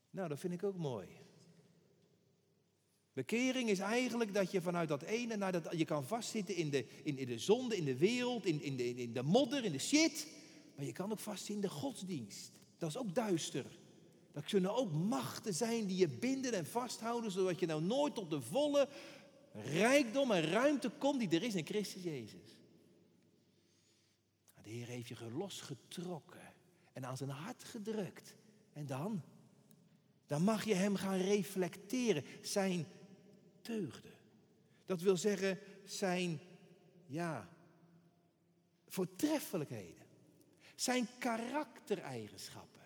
Nou, 0.10 0.30
dat 0.30 0.39
vind 0.39 0.54
ik 0.54 0.63
ook 0.63 0.78
mooi. 0.78 1.08
Bekering 3.13 3.69
is 3.69 3.80
eigenlijk 3.80 4.34
dat 4.34 4.52
je 4.52 4.62
vanuit 4.62 4.89
dat 4.89 5.02
ene 5.02 5.36
naar 5.36 5.52
dat. 5.52 5.67
Je 5.71 5.86
kan 5.86 6.06
vastzitten 6.06 6.56
in 6.56 6.69
de, 6.69 6.86
in, 7.04 7.17
in 7.17 7.28
de 7.28 7.39
zonde, 7.39 7.78
in 7.78 7.86
de 7.86 7.97
wereld, 7.97 8.45
in, 8.45 8.62
in, 8.62 8.78
de, 8.78 8.95
in 8.95 9.13
de 9.13 9.23
modder, 9.23 9.63
in 9.65 9.71
de 9.71 9.80
shit. 9.80 10.28
Maar 10.76 10.86
je 10.86 10.91
kan 10.91 11.12
ook 11.12 11.19
vastzitten 11.19 11.56
in 11.56 11.62
de 11.62 11.69
godsdienst. 11.69 12.52
Dat 12.78 12.89
is 12.89 12.97
ook 12.97 13.15
duister. 13.15 13.65
Dat 14.32 14.45
kunnen 14.45 14.76
ook 14.76 14.91
machten 14.91 15.54
zijn 15.54 15.86
die 15.86 15.97
je 15.97 16.08
binden 16.08 16.54
en 16.54 16.65
vasthouden, 16.65 17.32
zodat 17.32 17.60
je 17.60 17.65
nou 17.65 17.82
nooit 17.82 18.15
tot 18.15 18.30
de 18.30 18.41
volle 18.41 18.89
rijkdom 19.63 20.32
en 20.32 20.41
ruimte 20.41 20.89
komt 20.89 21.20
die 21.20 21.30
er 21.30 21.43
is 21.43 21.56
in 21.56 21.65
Christus 21.65 22.04
Jezus. 22.04 22.58
De 24.67 24.70
Heer 24.70 24.88
heeft 24.88 25.08
je 25.08 25.32
losgetrokken 25.32 26.54
en 26.93 27.06
aan 27.06 27.17
zijn 27.17 27.30
hart 27.30 27.63
gedrukt. 27.63 28.36
En 28.74 28.86
dan? 28.86 29.22
Dan 30.26 30.43
mag 30.43 30.65
je 30.65 30.74
hem 30.74 30.96
gaan 30.96 31.17
reflecteren, 31.17 32.24
zijn 32.41 32.88
deugden. 33.62 34.13
Dat 34.86 35.02
wil 35.02 35.17
zeggen 35.17 35.60
zijn, 35.86 36.39
ja, 37.06 37.50
voortreffelijkheden. 38.88 40.06
Zijn 40.76 41.08
karaktereigenschappen. 41.17 42.82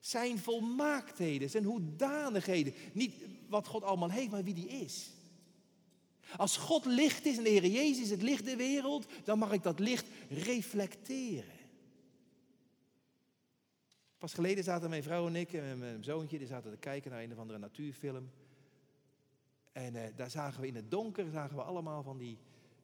Zijn 0.00 0.38
volmaaktheden, 0.38 1.50
zijn 1.50 1.64
hoedanigheden. 1.64 2.74
Niet 2.92 3.14
wat 3.48 3.66
God 3.66 3.82
allemaal 3.82 4.10
heeft, 4.10 4.30
maar 4.30 4.44
wie 4.44 4.54
die 4.54 4.68
is. 4.68 5.10
Als 6.36 6.56
God 6.56 6.84
licht 6.84 7.26
is 7.26 7.36
en 7.36 7.42
de 7.42 7.50
Heer 7.50 7.66
Jezus 7.66 8.10
het 8.10 8.22
licht 8.22 8.44
der 8.44 8.56
wereld, 8.56 9.06
dan 9.24 9.38
mag 9.38 9.52
ik 9.52 9.62
dat 9.62 9.78
licht 9.78 10.06
reflecteren. 10.28 11.58
Pas 14.18 14.34
geleden 14.34 14.64
zaten 14.64 14.90
mijn 14.90 15.02
vrouw 15.02 15.26
en 15.26 15.36
ik 15.36 15.52
en 15.52 15.78
mijn 15.78 16.04
zoontje, 16.04 16.38
die 16.38 16.46
zaten 16.46 16.70
te 16.70 16.76
kijken 16.76 17.10
naar 17.10 17.22
een 17.22 17.32
of 17.32 17.38
andere 17.38 17.58
natuurfilm. 17.58 18.30
En 19.72 19.96
eh, 19.96 20.16
daar 20.16 20.30
zagen 20.30 20.60
we 20.60 20.66
in 20.66 20.74
het 20.74 20.90
donker 20.90 21.30
zagen 21.30 21.56
we 21.56 21.62
allemaal 21.62 22.02
van 22.02 22.18
die, 22.18 22.38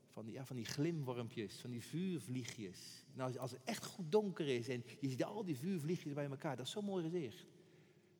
van, 0.06 0.24
die, 0.24 0.40
van 0.42 0.56
die 0.56 0.64
glimwormpjes, 0.64 1.60
van 1.60 1.70
die 1.70 1.84
vuurvliegjes. 1.84 3.04
Nou, 3.14 3.28
als, 3.28 3.38
als 3.38 3.50
het 3.50 3.60
echt 3.64 3.84
goed 3.84 4.12
donker 4.12 4.48
is 4.48 4.68
en 4.68 4.84
je 5.00 5.08
ziet 5.08 5.24
al 5.24 5.44
die 5.44 5.56
vuurvliegjes 5.56 6.12
bij 6.12 6.26
elkaar, 6.30 6.56
dat 6.56 6.66
is 6.66 6.72
zo'n 6.72 6.84
mooi 6.84 7.04
gezicht. 7.10 7.46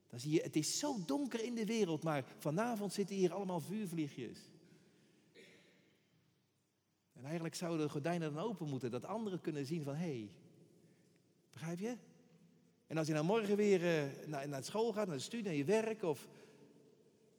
Dan 0.08 0.20
zie 0.20 0.32
je, 0.32 0.42
het 0.42 0.56
is 0.56 0.78
zo 0.78 1.04
donker 1.06 1.44
in 1.44 1.54
de 1.54 1.64
wereld, 1.64 2.02
maar 2.02 2.24
vanavond 2.38 2.92
zitten 2.92 3.16
hier 3.16 3.32
allemaal 3.32 3.60
vuurvliegjes. 3.60 4.38
En 7.26 7.32
eigenlijk 7.32 7.60
zouden 7.60 7.86
de 7.86 7.92
gordijnen 7.92 8.34
dan 8.34 8.44
open 8.44 8.68
moeten, 8.68 8.90
dat 8.90 9.04
anderen 9.04 9.40
kunnen 9.40 9.66
zien 9.66 9.82
van, 9.82 9.94
hé, 9.94 10.06
hey, 10.06 10.30
begrijp 11.52 11.78
je? 11.78 11.96
En 12.86 12.98
als 12.98 13.06
je 13.06 13.12
nou 13.12 13.24
morgen 13.24 13.56
weer 13.56 13.82
uh, 13.82 14.26
naar, 14.26 14.48
naar 14.48 14.64
school 14.64 14.92
gaat, 14.92 15.06
naar 15.06 15.16
de 15.16 15.22
studie, 15.22 15.44
naar 15.44 15.54
je 15.54 15.64
werk, 15.64 16.02
of, 16.02 16.28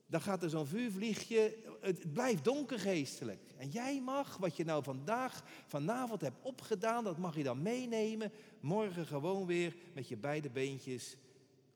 dan 0.05 0.21
gaat 0.21 0.43
er 0.43 0.49
zo'n 0.49 0.65
vuurvliegje, 0.65 1.57
het 1.81 2.13
blijft 2.13 2.43
donker 2.43 2.79
geestelijk. 2.79 3.41
En 3.57 3.69
jij 3.69 4.01
mag, 4.01 4.37
wat 4.37 4.55
je 4.55 4.65
nou 4.65 4.83
vandaag, 4.83 5.43
vanavond 5.65 6.21
hebt 6.21 6.41
opgedaan, 6.41 7.03
dat 7.03 7.17
mag 7.17 7.35
je 7.35 7.43
dan 7.43 7.61
meenemen, 7.61 8.31
morgen 8.59 9.05
gewoon 9.05 9.45
weer 9.45 9.75
met 9.93 10.07
je 10.07 10.17
beide 10.17 10.49
beentjes 10.49 11.17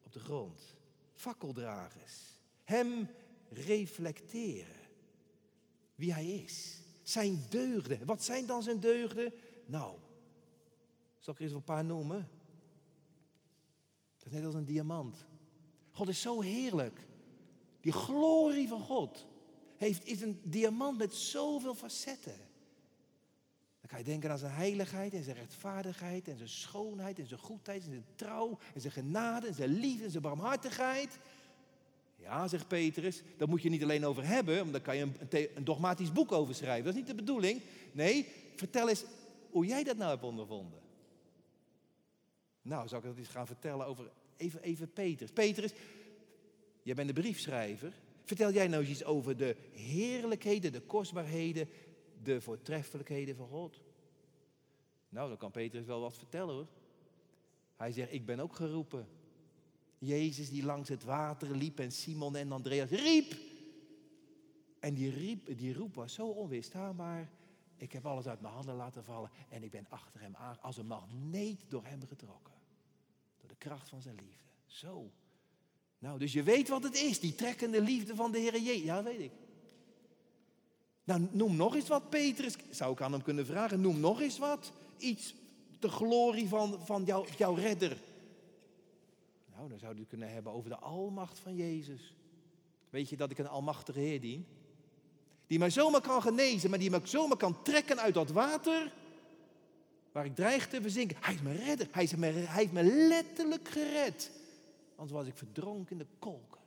op 0.03 0.13
de 0.13 0.19
grond. 0.19 0.75
Fakkeldragers. 1.13 2.19
Hem 2.63 3.07
reflecteren. 3.49 4.89
Wie 5.95 6.13
hij 6.13 6.27
is. 6.27 6.80
Zijn 7.03 7.45
deugden. 7.49 8.05
Wat 8.05 8.23
zijn 8.23 8.45
dan 8.45 8.63
zijn 8.63 8.79
deugden? 8.79 9.33
Nou, 9.65 9.97
zal 11.19 11.33
ik 11.33 11.39
er 11.39 11.45
eens 11.45 11.55
een 11.55 11.63
paar 11.63 11.85
noemen? 11.85 12.29
Dat 14.17 14.25
is 14.25 14.31
net 14.31 14.45
als 14.45 14.53
een 14.53 14.65
diamant. 14.65 15.25
God 15.91 16.07
is 16.07 16.21
zo 16.21 16.41
heerlijk. 16.41 17.07
Die 17.79 17.91
glorie 17.91 18.67
van 18.67 18.81
God 18.81 19.25
heeft, 19.77 20.05
is 20.05 20.21
een 20.21 20.39
diamant 20.43 20.97
met 20.97 21.13
zoveel 21.13 21.75
facetten. 21.75 22.37
Dan 23.79 23.89
kan 23.89 23.99
je 23.99 24.05
denken 24.05 24.31
aan 24.31 24.37
zijn 24.37 24.53
heiligheid 24.53 25.13
en 25.13 25.23
zijn 25.23 25.35
rechtvaardigheid 25.35 26.27
en 26.27 26.37
zijn 26.37 26.49
schoonheid 26.49 27.19
en 27.19 27.27
zijn 27.27 27.39
goedheid 27.39 27.83
en 27.83 27.89
zijn 27.89 28.05
trouw 28.15 28.57
en 28.73 28.81
zijn 28.81 28.93
genade 28.93 29.47
en 29.47 29.53
zijn 29.53 29.69
liefde 29.69 30.03
en 30.03 30.11
zijn 30.11 30.23
barmhartigheid. 30.23 31.19
Ja, 32.21 32.47
zegt 32.47 32.67
Petrus, 32.67 33.21
daar 33.37 33.49
moet 33.49 33.61
je 33.61 33.69
niet 33.69 33.83
alleen 33.83 34.05
over 34.05 34.27
hebben, 34.27 34.71
want 34.71 34.81
kan 34.81 34.97
je 34.97 35.01
een, 35.01 35.49
een 35.55 35.63
dogmatisch 35.63 36.11
boek 36.11 36.31
over 36.31 36.55
schrijven. 36.55 36.83
Dat 36.83 36.93
is 36.93 36.99
niet 36.99 37.09
de 37.09 37.15
bedoeling. 37.15 37.61
Nee, 37.91 38.27
vertel 38.55 38.89
eens 38.89 39.03
hoe 39.49 39.65
jij 39.65 39.83
dat 39.83 39.97
nou 39.97 40.09
hebt 40.09 40.23
ondervonden. 40.23 40.79
Nou, 42.61 42.87
zou 42.87 43.01
ik 43.01 43.07
dat 43.07 43.17
eens 43.17 43.27
gaan 43.27 43.47
vertellen 43.47 43.85
over 43.85 44.11
even, 44.37 44.61
even 44.61 44.91
Petrus. 44.91 45.31
Petrus, 45.31 45.73
jij 46.83 46.95
bent 46.95 47.07
de 47.07 47.21
briefschrijver. 47.21 47.93
Vertel 48.23 48.51
jij 48.51 48.67
nou 48.67 48.81
eens 48.81 48.91
iets 48.91 49.03
over 49.03 49.37
de 49.37 49.55
heerlijkheden, 49.73 50.71
de 50.71 50.81
kostbaarheden, 50.81 51.69
de 52.23 52.41
voortreffelijkheden 52.41 53.35
van 53.35 53.47
God? 53.47 53.81
Nou, 55.09 55.27
dan 55.27 55.37
kan 55.37 55.51
Petrus 55.51 55.85
wel 55.85 56.01
wat 56.01 56.17
vertellen 56.17 56.55
hoor. 56.55 56.67
Hij 57.75 57.91
zegt, 57.91 58.13
ik 58.13 58.25
ben 58.25 58.39
ook 58.39 58.55
geroepen. 58.55 59.07
Jezus 60.03 60.49
die 60.49 60.63
langs 60.63 60.89
het 60.89 61.03
water 61.03 61.55
liep 61.55 61.79
en 61.79 61.91
Simon 61.91 62.35
en 62.35 62.51
Andreas 62.51 62.89
riep. 62.89 63.35
En 64.79 64.93
die, 64.93 65.09
riep, 65.09 65.57
die 65.57 65.73
roep 65.73 65.95
was 65.95 66.13
zo 66.13 66.27
onweerstaanbaar. 66.27 67.29
Ik 67.77 67.91
heb 67.91 68.05
alles 68.05 68.27
uit 68.27 68.41
mijn 68.41 68.53
handen 68.53 68.75
laten 68.75 69.03
vallen 69.03 69.29
en 69.49 69.63
ik 69.63 69.71
ben 69.71 69.85
achter 69.89 70.21
hem 70.21 70.35
aan, 70.35 70.61
als 70.61 70.77
een 70.77 70.87
magneet 70.87 71.61
door 71.67 71.85
hem 71.85 71.99
getrokken. 72.07 72.53
Door 73.37 73.49
de 73.49 73.55
kracht 73.55 73.89
van 73.89 74.01
zijn 74.01 74.15
liefde. 74.15 74.43
Zo. 74.65 75.11
Nou, 75.99 76.19
dus 76.19 76.33
je 76.33 76.43
weet 76.43 76.69
wat 76.69 76.83
het 76.83 76.95
is, 76.95 77.19
die 77.19 77.35
trekkende 77.35 77.81
liefde 77.81 78.15
van 78.15 78.31
de 78.31 78.39
Heer 78.39 78.59
Jezus. 78.59 78.83
Ja, 78.83 79.03
weet 79.03 79.19
ik. 79.19 79.31
Nou, 81.03 81.27
noem 81.31 81.55
nog 81.55 81.75
eens 81.75 81.87
wat, 81.87 82.09
Petrus. 82.09 82.55
Zou 82.69 82.93
ik 82.93 83.01
aan 83.01 83.11
hem 83.11 83.23
kunnen 83.23 83.45
vragen, 83.45 83.81
noem 83.81 83.99
nog 83.99 84.21
eens 84.21 84.37
wat. 84.37 84.71
Iets, 84.97 85.35
de 85.79 85.89
glorie 85.89 86.47
van, 86.47 86.85
van 86.85 87.03
jou, 87.03 87.27
jouw 87.37 87.53
redder. 87.53 87.97
Nou, 89.61 89.73
dan 89.73 89.81
zou 89.81 89.97
u 89.97 90.05
kunnen 90.05 90.33
hebben 90.33 90.51
over 90.51 90.69
de 90.69 90.77
almacht 90.77 91.39
van 91.39 91.55
Jezus. 91.55 92.15
Weet 92.89 93.09
je 93.09 93.17
dat 93.17 93.31
ik 93.31 93.37
een 93.37 93.47
almachtige 93.47 93.99
Heer 93.99 94.21
dien? 94.21 94.45
Die 95.47 95.59
mij 95.59 95.69
zomaar 95.69 96.01
kan 96.01 96.21
genezen, 96.21 96.69
maar 96.69 96.79
die 96.79 96.89
mij 96.89 96.99
zomaar 97.03 97.37
kan 97.37 97.63
trekken 97.63 97.99
uit 97.99 98.13
dat 98.13 98.29
water. 98.29 98.93
Waar 100.11 100.25
ik 100.25 100.35
dreig 100.35 100.67
te 100.67 100.81
verzinken. 100.81 101.17
Hij 101.19 101.33
is 101.33 101.41
mijn 101.41 101.57
redder. 101.57 101.87
Hij, 101.91 102.03
is 102.03 102.11
hij 102.11 102.31
heeft 102.31 102.71
me 102.71 102.83
letterlijk 102.83 103.67
gered. 103.67 104.31
Anders 104.95 105.11
was 105.11 105.27
ik 105.27 105.37
verdronken 105.37 105.91
in 105.91 105.97
de 105.97 106.07
kolken. 106.19 106.61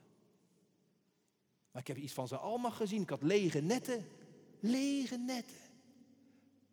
Maar 1.71 1.81
ik 1.81 1.87
heb 1.87 1.97
iets 1.97 2.13
van 2.13 2.27
zijn 2.27 2.41
almacht 2.41 2.77
gezien. 2.77 3.01
Ik 3.01 3.09
had 3.09 3.23
lege 3.23 3.59
netten. 3.59 4.07
Lege 4.59 5.17
netten. 5.17 5.57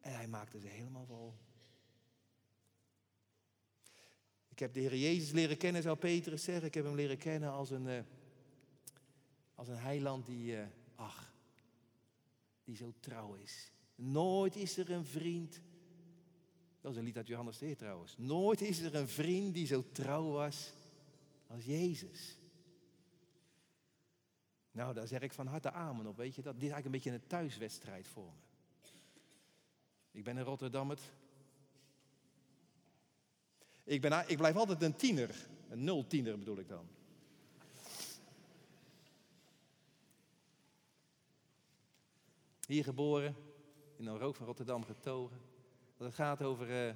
En 0.01 0.15
hij 0.15 0.29
maakte 0.29 0.61
ze 0.61 0.67
helemaal 0.67 1.07
vol. 1.07 1.35
Ik 4.52 4.52
heb 4.63 4.73
de 4.73 4.81
Heer 4.81 4.97
Jezus 4.97 5.31
leren 5.31 5.57
kennen, 5.57 5.83
zou 5.83 5.97
Petrus 5.97 6.45
zeggen. 6.45 6.67
Ik 6.67 6.75
heb 6.75 6.85
hem 6.85 6.95
leren 6.95 7.19
kennen 7.19 7.51
als 7.51 7.71
een, 7.71 7.87
uh, 7.87 8.01
als 9.55 9.69
een 9.69 9.79
heiland 9.79 10.27
die, 10.27 10.53
uh, 10.53 10.63
ach, 10.95 11.33
die 12.65 12.77
zo 12.77 12.93
trouw 13.01 13.35
is. 13.35 13.73
Nooit 13.95 14.57
is 14.57 14.77
er 14.77 14.91
een 14.91 15.05
vriend. 15.05 15.61
Dat 16.81 16.93
is 16.93 16.99
een 16.99 17.05
lied 17.05 17.17
uit 17.17 17.27
Johannes 17.27 17.59
de 17.59 17.67
Heer 17.67 17.77
trouwens. 17.77 18.15
Nooit 18.19 18.61
is 18.61 18.81
er 18.81 18.95
een 18.95 19.09
vriend 19.09 19.55
die 19.55 19.67
zo 19.67 19.85
trouw 19.93 20.31
was 20.31 20.73
als 21.47 21.65
Jezus. 21.65 22.39
Nou, 24.71 24.95
daar 24.95 25.07
zeg 25.07 25.21
ik 25.21 25.33
van 25.33 25.47
harte 25.47 25.71
amen 25.71 26.07
op. 26.07 26.17
Weet 26.17 26.35
je, 26.35 26.43
dat, 26.43 26.55
dit 26.55 26.63
is 26.63 26.71
eigenlijk 26.71 27.05
een 27.05 27.11
beetje 27.11 27.23
een 27.23 27.29
thuiswedstrijd 27.29 28.09
voor 28.09 28.33
me. 28.33 28.41
Ik 30.11 30.25
ben 30.25 30.37
in 30.37 30.45
Rotterdam 30.45 30.91
het. 30.91 31.01
Ik, 33.85 34.01
ben, 34.01 34.25
ik 34.29 34.37
blijf 34.37 34.57
altijd 34.57 34.83
een 34.83 34.97
tiener. 34.97 35.49
Een 35.69 35.85
nul 35.85 36.07
tiener 36.07 36.39
bedoel 36.39 36.59
ik 36.59 36.69
dan. 36.69 36.89
Hier 42.67 42.85
geboren, 42.85 43.37
in 43.97 44.07
een 44.07 44.19
rook 44.19 44.37
van 44.37 44.47
Rotterdam 44.47 44.85
getogen. 44.85 45.41
Dat 45.97 46.07
het 46.07 46.17
gaat 46.17 46.43
over, 46.43 46.89
uh, 46.89 46.95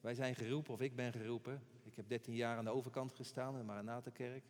wij 0.00 0.14
zijn 0.14 0.34
geroepen, 0.34 0.74
of 0.74 0.80
ik 0.80 0.96
ben 0.96 1.12
geroepen. 1.12 1.62
Ik 1.82 1.94
heb 1.94 2.08
13 2.08 2.34
jaar 2.34 2.56
aan 2.56 2.64
de 2.64 2.70
overkant 2.70 3.12
gestaan 3.12 3.52
in 3.52 3.58
de 3.58 3.64
Maranatenkerk. 3.64 4.44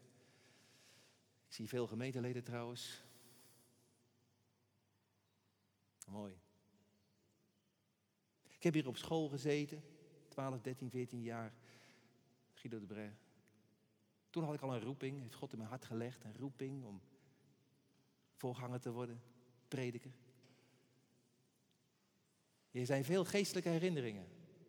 Ik 1.46 1.55
zie 1.55 1.68
veel 1.68 1.87
gemeenteleden 1.87 2.44
trouwens. 2.44 3.05
Mooi. 6.09 6.40
Ik 8.48 8.62
heb 8.62 8.74
hier 8.74 8.88
op 8.88 8.96
school 8.96 9.28
gezeten, 9.28 9.83
12, 10.32 10.60
13, 10.60 10.90
14 10.90 11.22
jaar. 11.22 11.52
Guido 12.54 12.78
de 12.78 12.86
Bre. 12.86 13.10
Toen 14.30 14.44
had 14.44 14.54
ik 14.54 14.60
al 14.60 14.74
een 14.74 14.80
roeping, 14.80 15.20
heeft 15.20 15.34
God 15.34 15.52
in 15.52 15.58
mijn 15.58 15.70
hart 15.70 15.84
gelegd, 15.84 16.24
een 16.24 16.36
roeping 16.36 16.84
om 16.84 17.00
voorganger 18.34 18.80
te 18.80 18.92
worden, 18.92 19.22
prediker. 19.68 20.12
Er 22.70 22.86
zijn 22.86 23.04
veel 23.04 23.24
geestelijke 23.24 23.68
herinneringen. 23.68 24.26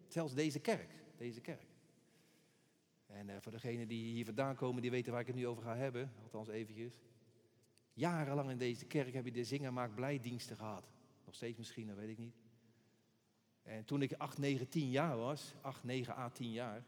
Zelfs 0.08 0.34
deze 0.34 0.60
kerk, 0.60 0.90
deze 1.18 1.42
kerk. 1.42 1.68
En 3.06 3.30
uh, 3.30 3.36
voor 3.40 3.52
degenen 3.52 3.88
die 3.88 4.14
hier 4.14 4.26
vandaan 4.26 4.56
komen, 4.56 4.82
die 4.82 4.92
weten 4.92 5.12
waar 5.12 5.22
ik 5.22 5.28
het 5.28 5.36
nu 5.36 5.48
over 5.48 5.64
ga 5.64 5.76
hebben, 5.76 6.12
althans 6.24 6.48
eventjes. 6.48 7.02
Jarenlang 7.94 8.50
in 8.50 8.58
deze 8.58 8.86
kerk 8.86 9.14
heb 9.14 9.26
je 9.26 9.32
de 9.32 10.20
diensten 10.22 10.56
gehad. 10.56 10.90
Nog 11.26 11.36
steeds 11.36 11.58
misschien, 11.58 11.88
dat 11.88 11.96
weet 11.96 12.10
ik 12.10 12.18
niet. 12.18 12.43
En 13.64 13.86
toen 13.86 14.02
ik 14.02 14.14
8, 14.14 14.38
9, 14.38 14.70
10 14.70 14.90
jaar 14.90 15.18
was, 15.18 15.54
8, 15.62 15.84
9 15.84 16.18
a 16.18 16.30
10 16.30 16.52
jaar, 16.52 16.84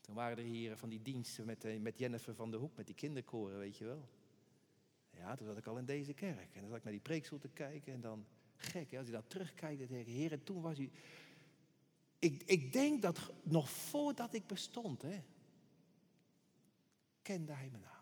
toen 0.00 0.14
waren 0.14 0.38
er 0.38 0.44
hier 0.44 0.76
van 0.76 0.88
die 0.88 1.02
diensten 1.02 1.46
met, 1.46 1.64
eh, 1.64 1.80
met 1.80 1.98
Jennifer 1.98 2.34
van 2.34 2.50
der 2.50 2.60
Hoek, 2.60 2.76
met 2.76 2.86
die 2.86 2.94
kinderkoren, 2.94 3.58
weet 3.58 3.76
je 3.76 3.84
wel. 3.84 4.08
Ja, 5.10 5.34
toen 5.34 5.46
zat 5.46 5.56
ik 5.56 5.66
al 5.66 5.78
in 5.78 5.84
deze 5.84 6.12
kerk. 6.12 6.54
En 6.54 6.60
dan 6.60 6.68
zat 6.68 6.78
ik 6.78 6.84
naar 6.84 6.92
die 6.92 7.02
preekstoel 7.02 7.38
te 7.38 7.48
kijken 7.48 7.92
en 7.92 8.00
dan, 8.00 8.26
gek, 8.56 8.90
hè, 8.90 8.98
als 8.98 9.06
je 9.06 9.12
dan 9.12 9.26
terugkijkt, 9.26 9.78
dan 9.78 9.88
denk 9.88 10.06
je, 10.06 10.12
heer, 10.12 10.32
en 10.32 10.44
toen 10.44 10.62
was 10.62 10.78
u, 10.78 10.90
Ik, 12.18 12.42
ik 12.42 12.72
denk 12.72 13.02
dat 13.02 13.32
nog 13.42 13.70
voordat 13.70 14.34
ik 14.34 14.46
bestond, 14.46 15.02
hè, 15.02 15.22
kende 17.22 17.52
hij 17.52 17.68
mijn 17.70 17.82
naam. 17.82 17.98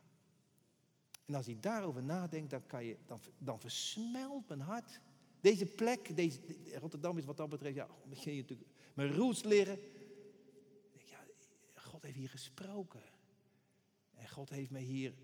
En 1.24 1.34
als 1.34 1.48
ik 1.48 1.62
daarover 1.62 2.02
nadenk, 2.02 2.50
dan, 2.50 2.66
kan 2.66 2.84
je, 2.84 2.96
dan, 3.06 3.20
dan 3.38 3.60
versmelt 3.60 4.48
mijn 4.48 4.60
hart. 4.60 5.00
Deze 5.40 5.66
plek, 5.66 6.16
deze, 6.16 6.40
Rotterdam 6.75 7.18
is 7.18 7.25
wat 7.25 7.37
dat 7.37 7.49
betreft, 7.49 7.75
ja, 7.75 7.88
begin 8.09 8.35
je 8.35 8.40
natuurlijk 8.40 8.70
mijn 8.94 9.12
roots 9.12 9.42
leren. 9.42 9.79
Ja, 10.92 11.25
God 11.75 12.03
heeft 12.03 12.16
hier 12.16 12.29
gesproken. 12.29 13.03
En 14.14 14.29
God 14.29 14.51
heeft 14.51 14.70
mij 14.70 14.83
hier 14.83 15.14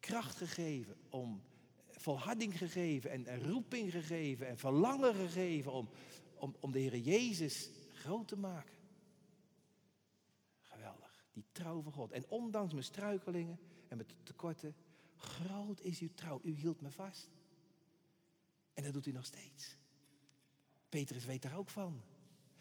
kracht 0.00 0.36
gegeven 0.36 0.96
om 1.10 1.42
volharding 1.90 2.58
gegeven 2.58 3.10
en, 3.10 3.26
en 3.26 3.48
roeping 3.48 3.92
gegeven 3.92 4.46
en 4.46 4.58
verlangen 4.58 5.14
gegeven 5.14 5.72
om, 5.72 5.88
om, 6.34 6.56
om 6.60 6.72
de 6.72 6.78
Heer 6.78 6.98
Jezus 6.98 7.70
groot 7.92 8.28
te 8.28 8.36
maken. 8.36 8.74
Geweldig, 10.62 11.24
die 11.32 11.44
trouw 11.52 11.82
van 11.82 11.92
God. 11.92 12.12
En 12.12 12.24
ondanks 12.28 12.72
mijn 12.72 12.84
struikelingen 12.84 13.58
en 13.88 13.96
mijn 13.96 14.08
tekorten, 14.22 14.74
groot 15.16 15.80
is 15.80 16.00
uw 16.00 16.14
trouw. 16.14 16.40
U 16.42 16.50
hield 16.50 16.80
me 16.80 16.90
vast. 16.90 17.28
En 18.76 18.82
dat 18.82 18.92
doet 18.92 19.06
u 19.06 19.12
nog 19.12 19.24
steeds. 19.24 19.76
Petrus 20.88 21.24
weet 21.24 21.42
daar 21.42 21.58
ook 21.58 21.70
van. 21.70 22.02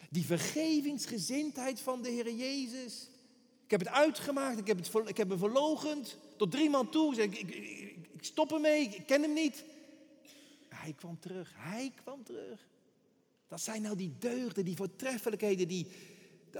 Die 0.09 0.25
vergevingsgezindheid 0.25 1.79
van 1.79 2.01
de 2.01 2.09
Heer 2.09 2.33
Jezus. 2.33 3.09
Ik 3.63 3.71
heb 3.71 3.79
het 3.79 3.89
uitgemaakt, 3.89 4.59
ik 4.59 4.67
heb, 4.67 4.77
het, 4.77 5.09
ik 5.09 5.17
heb 5.17 5.27
me 5.27 5.37
verlogend. 5.37 6.17
Tot 6.37 6.51
drie 6.51 6.69
man 6.69 6.89
toe. 6.89 7.15
Ik, 7.15 7.37
ik, 7.37 7.55
ik, 7.55 8.07
ik 8.13 8.23
stop 8.23 8.51
ermee, 8.51 8.81
ik 8.81 9.05
ken 9.05 9.21
hem 9.21 9.33
niet. 9.33 9.63
Hij 10.69 10.93
kwam 10.93 11.19
terug, 11.19 11.51
hij 11.55 11.91
kwam 12.03 12.23
terug. 12.23 12.67
Dat 13.47 13.61
zijn 13.61 13.81
nou 13.81 13.95
die 13.95 14.13
deugden, 14.19 14.65
die 14.65 14.75
voortreffelijkheden, 14.75 15.67
die, 15.67 15.87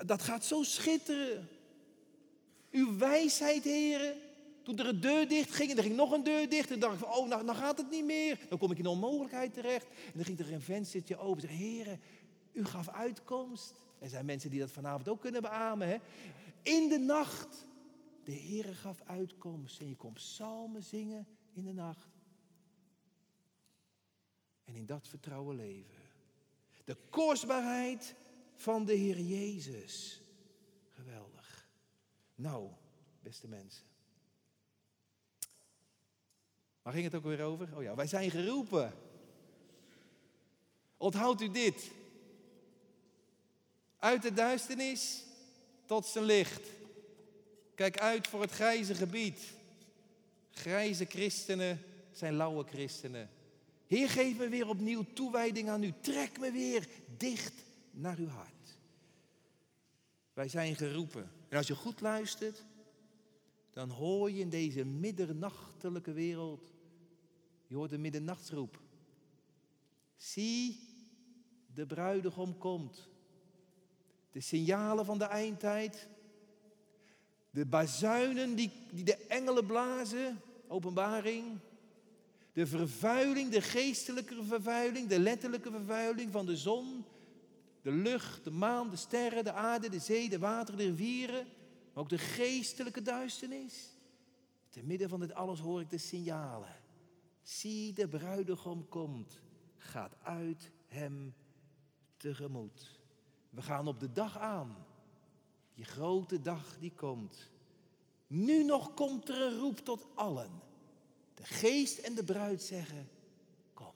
dat 0.06 0.22
gaat 0.22 0.46
zo 0.46 0.63
schitteren. 0.63 1.48
Uw 2.72 2.98
wijsheid, 2.98 3.63
heren. 3.63 4.15
Toen 4.65 4.80
er 4.80 4.88
een 4.88 4.99
deur 4.99 5.28
dicht 5.28 5.51
ging 5.51 5.71
en 5.71 5.78
er 5.78 5.84
ging 5.84 5.95
nog 5.95 6.12
een 6.12 6.23
deur 6.23 6.49
dicht. 6.49 6.71
En 6.71 6.80
dacht 6.80 6.93
ik 6.93 6.99
van, 6.99 7.13
oh, 7.13 7.28
nou, 7.28 7.43
nou 7.43 7.58
gaat 7.58 7.78
het 7.78 7.89
niet 7.89 8.06
meer. 8.06 8.39
Dan 8.49 8.58
kom 8.58 8.71
ik 8.71 8.78
in 8.78 8.86
onmogelijkheid 8.86 9.54
terecht. 9.54 9.88
En 9.88 10.12
dan 10.13 10.25
ging 10.25 10.39
er 10.39 10.54
een 10.54 10.62
venstertje 10.62 11.17
open. 11.17 11.41
Zeg, 11.41 11.51
heren, 11.51 11.99
u 12.54 12.65
gaf 12.65 12.89
uitkomst. 12.89 13.73
Er 13.99 14.10
zijn 14.10 14.25
mensen 14.25 14.49
die 14.49 14.60
dat 14.60 14.71
vanavond 14.71 15.08
ook 15.08 15.21
kunnen 15.21 15.41
beamen. 15.41 15.88
Hè? 15.88 15.97
In 16.62 16.89
de 16.89 16.97
nacht. 16.97 17.65
De 18.23 18.34
Heere 18.34 18.73
gaf 18.73 19.01
uitkomst. 19.06 19.80
En 19.80 19.88
je 19.88 19.95
komt 19.95 20.13
psalmen 20.13 20.84
zingen 20.84 21.28
in 21.54 21.63
de 21.63 21.73
nacht. 21.73 22.08
En 24.63 24.75
in 24.75 24.86
dat 24.86 25.08
vertrouwen 25.08 25.56
leven. 25.56 26.04
De 26.84 26.97
kostbaarheid 27.10 28.15
van 28.54 28.86
de 28.86 28.93
Heer 28.93 29.19
Jezus. 29.19 30.21
Geweldig. 30.89 31.69
Nou, 32.36 32.69
beste 33.21 33.47
mensen. 33.47 33.86
Waar 36.86 36.93
ging 36.93 37.06
het 37.06 37.15
ook 37.15 37.24
weer 37.24 37.41
over? 37.41 37.69
Oh 37.76 37.84
ja, 37.84 37.95
wij 37.95 38.08
zijn 38.08 38.32
geroepen. 38.32 38.93
Onthoudt 40.98 41.41
u 41.41 41.52
dit. 41.52 41.91
Uit 44.00 44.21
de 44.21 44.34
duisternis 44.34 45.24
tot 45.86 46.06
zijn 46.06 46.26
licht. 46.26 46.62
Kijk 47.76 48.00
uit 48.00 48.28
voor 48.28 48.41
het 48.41 48.52
grijze 48.52 48.95
gebied. 48.95 49.39
Grijze 50.52 51.06
christenen 51.06 51.82
zijn 52.12 52.34
lauwe 52.34 52.63
christenen. 52.63 53.30
Heer, 53.88 54.10
geef 54.10 54.38
me 54.38 54.50
weer 54.50 54.67
opnieuw 54.67 55.06
toewijding 55.13 55.69
aan 55.69 55.84
u. 55.84 55.93
Trek 56.02 56.39
me 56.39 56.52
weer 56.52 56.88
dicht 57.17 57.54
naar 57.91 58.17
uw 58.17 58.30
hart. 58.30 58.78
Wij 60.34 60.48
zijn 60.48 60.76
geroepen. 60.76 61.32
En 61.50 61.58
als 61.58 61.67
je 61.67 61.76
goed 61.76 62.02
luistert, 62.02 62.63
dan 63.71 63.89
hoor 63.89 64.32
je 64.32 64.39
in 64.39 64.50
deze 64.50 64.86
middernachtelijke 64.86 66.12
wereld, 66.12 66.74
je 67.67 67.75
hoort 67.75 67.89
de 67.89 67.97
middernachtsroep. 67.97 68.82
Zie, 70.15 70.80
de 71.73 71.86
bruidegom 71.86 72.58
komt. 72.58 73.10
De 74.32 74.39
signalen 74.39 75.06
van 75.06 75.17
de 75.17 75.25
eindtijd. 75.25 76.08
De 77.49 77.65
bazuinen 77.65 78.56
die, 78.56 78.71
die 78.91 79.04
de 79.04 79.15
engelen 79.15 79.65
blazen, 79.65 80.41
openbaring. 80.67 81.60
De 82.54 82.67
vervuiling, 82.67 83.51
de 83.51 83.62
geestelijke 83.62 84.43
vervuiling, 84.43 85.08
de 85.08 85.19
letterlijke 85.19 85.71
vervuiling 85.71 86.32
van 86.32 86.45
de 86.45 86.58
zon, 86.58 87.06
de 87.82 87.91
lucht, 87.91 88.43
de 88.43 88.51
maan, 88.51 88.89
de 88.89 88.95
sterren, 88.95 89.43
de 89.43 89.51
aarde, 89.51 89.89
de 89.89 89.99
zee, 89.99 90.30
de 90.30 90.39
water, 90.39 90.78
de 90.78 90.86
rivieren. 90.86 91.47
Maar 91.93 92.04
ook 92.04 92.10
de 92.10 92.17
geestelijke 92.17 93.01
duisternis. 93.01 93.89
Te 94.69 94.84
midden 94.84 95.10
van 95.10 95.19
dit 95.19 95.34
alles 95.34 95.60
hoor 95.60 95.82
ik 95.82 95.89
de 95.89 95.97
signalen. 95.97 96.84
Zie, 97.45 97.93
de 97.93 98.08
bruidegom 98.08 98.88
komt, 98.88 99.39
gaat 99.77 100.15
uit 100.23 100.71
hem 100.88 101.36
tegemoet. 102.17 102.99
We 103.49 103.62
gaan 103.62 103.88
op 103.88 103.99
de 103.99 104.12
dag 104.12 104.38
aan. 104.38 104.86
Die 105.73 105.86
grote 105.86 106.41
dag 106.41 106.79
die 106.79 106.93
komt. 106.93 107.51
Nu 108.27 108.63
nog 108.63 108.93
komt 108.93 109.29
er 109.29 109.41
een 109.41 109.58
roep 109.58 109.79
tot 109.79 110.08
allen. 110.15 110.51
De 111.34 111.43
geest 111.43 111.97
en 111.97 112.15
de 112.15 112.23
bruid 112.23 112.62
zeggen, 112.62 113.10
kom. 113.73 113.93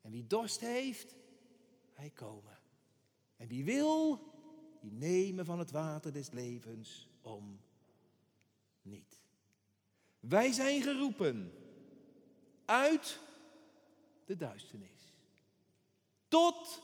En 0.00 0.10
wie 0.10 0.26
dorst 0.26 0.60
heeft, 0.60 1.16
hij 1.92 2.10
komen. 2.10 2.58
En 3.36 3.48
wie 3.48 3.64
wil, 3.64 4.20
die 4.80 4.92
nemen 4.92 5.44
van 5.44 5.58
het 5.58 5.70
water 5.70 6.12
des 6.12 6.30
levens 6.30 7.08
om 7.20 7.60
niet. 8.82 9.18
Wij 10.20 10.52
zijn 10.52 10.82
geroepen 10.82 11.59
uit 12.70 13.20
de 14.24 14.36
duisternis 14.36 15.12
tot 16.28 16.82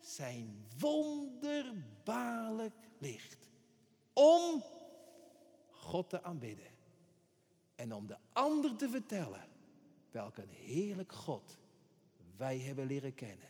zijn 0.00 0.66
wonderbaarlijk 0.78 2.74
licht. 2.98 3.50
Om 4.12 4.62
God 5.70 6.10
te 6.10 6.22
aanbidden. 6.22 6.66
En 7.74 7.94
om 7.94 8.06
de 8.06 8.16
ander 8.32 8.76
te 8.76 8.88
vertellen 8.88 9.44
welk 10.10 10.36
een 10.36 10.50
heerlijk 10.50 11.12
God 11.12 11.58
wij 12.36 12.58
hebben 12.58 12.86
leren 12.86 13.14
kennen. 13.14 13.48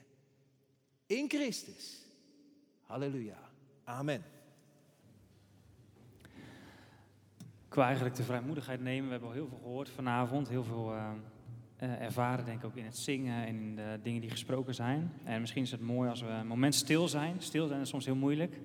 In 1.07 1.29
Christus. 1.29 2.07
Halleluja. 2.83 3.51
Amen. 3.85 4.25
Ik 7.68 7.77
eigenlijk 7.77 8.14
de 8.14 8.25
vrijmoedigheid 8.25 8.81
nemen. 8.81 9.05
We 9.05 9.11
hebben 9.11 9.29
al 9.29 9.35
heel 9.35 9.49
veel 9.49 9.59
gehoord 9.59 9.88
vanavond. 9.88 10.49
Heel 10.49 10.64
veel 10.64 10.95
uh, 10.95 11.12
ervaren, 11.83 12.45
denk 12.45 12.59
ik, 12.59 12.64
ook 12.64 12.77
in 12.77 12.85
het 12.85 12.99
zingen 12.99 13.47
en 13.47 13.55
in 13.55 13.77
de 13.77 13.99
dingen 14.03 14.21
die 14.21 14.31
gesproken 14.31 14.75
zijn. 14.75 15.12
En 15.25 15.40
misschien 15.40 15.62
is 15.62 15.71
het 15.71 15.81
mooi 15.81 16.11
als 16.11 16.21
we 16.21 16.29
een 16.29 16.47
moment 16.47 16.75
stil 16.75 17.09
zijn. 17.09 17.35
Stil 17.38 17.66
zijn 17.66 17.81
is 17.81 17.88
soms 17.88 18.05
heel 18.05 18.14
moeilijk. 18.14 18.61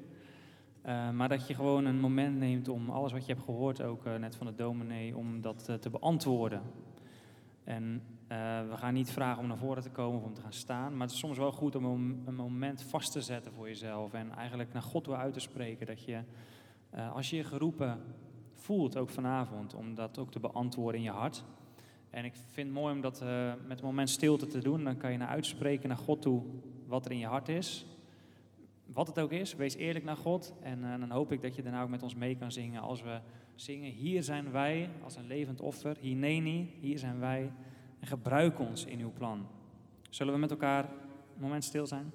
Uh, 0.86 1.10
maar 1.10 1.30
dat 1.30 1.48
je 1.48 1.54
gewoon 1.54 1.86
een 1.86 2.00
moment 2.00 2.38
neemt 2.38 2.68
om 2.68 2.90
alles 2.90 3.12
wat 3.12 3.26
je 3.26 3.34
hebt 3.34 3.46
gehoord, 3.46 3.82
ook 3.82 4.06
uh, 4.06 4.16
net 4.16 4.36
van 4.36 4.48
de 4.48 4.56
dominee, 4.56 5.18
om 5.18 5.42
dat 5.42 5.66
te 5.82 5.90
beantwoorden. 5.90 6.62
En 7.64 8.02
we 8.70 8.74
gaan 8.76 8.94
niet 8.94 9.12
vragen 9.12 9.42
om 9.42 9.48
naar 9.48 9.58
voren 9.58 9.84
te 9.84 9.90
komen 9.90 10.20
of 10.20 10.26
om 10.26 10.34
te 10.34 10.42
gaan 10.42 10.54
staan, 10.54 10.92
maar 10.92 11.08
het 11.08 11.12
is 11.12 11.20
soms 11.20 11.38
wel 11.38 11.52
goed 11.52 11.76
om 11.76 11.86
een, 12.26 12.36
moment 12.36 12.82
vast 12.82 13.12
te 13.12 13.22
zetten 13.22 13.52
voor 13.52 13.68
jezelf 13.68 14.14
en 14.14 14.32
eigenlijk 14.32 14.74
naar 14.74 14.82
God 14.82 15.06
wil 15.06 15.16
uit 15.16 15.34
te 15.34 15.40
spreken. 15.40 15.86
Dat 15.86 16.04
je, 16.04 16.20
als 17.14 17.30
je 17.30 17.36
je 17.36 17.44
geroepen 17.44 18.02
voelt, 18.54 18.98
ook 18.98 19.10
vanavond, 19.10 19.74
om 19.74 19.96
dat 19.96 20.18
ook 20.18 20.32
te 20.32 20.40
beantwoorden 20.40 21.00
in 21.00 21.06
je 21.06 21.12
hart. 21.12 21.44
En 22.18 22.26
ik 22.26 22.34
vind 22.36 22.68
het 22.68 22.76
mooi 22.76 22.94
om 22.94 23.02
dat 23.02 23.24
met 23.68 23.80
een 23.80 23.86
moment 23.86 24.10
stilte 24.10 24.48
te 24.48 24.60
doen. 24.60 24.84
Dan 24.84 24.98
kan 24.98 25.12
je 25.12 25.18
naar 25.18 25.28
uitspreken 25.28 25.90
naar 25.90 25.98
God 25.98 26.22
toe 26.22 26.44
wat 26.86 27.06
er 27.06 27.12
in 27.12 27.18
je 27.18 27.26
hart 27.26 27.50
is 27.50 27.86
wat 28.94 29.08
het 29.08 29.20
ook 29.20 29.32
is, 29.32 29.56
wees 29.56 29.76
eerlijk 29.76 30.06
naar 30.06 30.16
God. 30.16 30.54
En 30.62 30.80
uh, 30.80 31.00
dan 31.00 31.12
hoop 31.12 31.32
ik 31.32 31.42
dat 31.42 31.56
je 31.56 31.62
daarna 31.62 31.82
ook 31.82 31.90
met 31.90 32.04
ons 32.04 32.16
mee 32.16 32.36
kan 32.36 32.52
zingen 32.52 32.82
als 32.82 33.02
we 33.02 33.20
zingen. 33.56 33.92
Hier 33.92 34.24
zijn 34.24 34.52
wij 34.52 34.90
als 35.04 35.16
een 35.16 35.28
levend 35.28 35.62
offer. 35.62 35.98
Hineni, 36.00 36.74
hier 36.80 37.00
zijn 37.00 37.20
wij. 37.20 37.52
En 38.00 38.08
gebruik 38.08 38.60
ons 38.60 38.86
in 38.86 39.00
uw 39.00 39.12
plan. 39.12 39.48
Zullen 40.10 40.34
we 40.34 40.40
met 40.40 40.52
elkaar 40.52 40.84
een 40.84 41.42
moment 41.42 41.64
stil 41.64 41.88
zijn? 41.88 42.12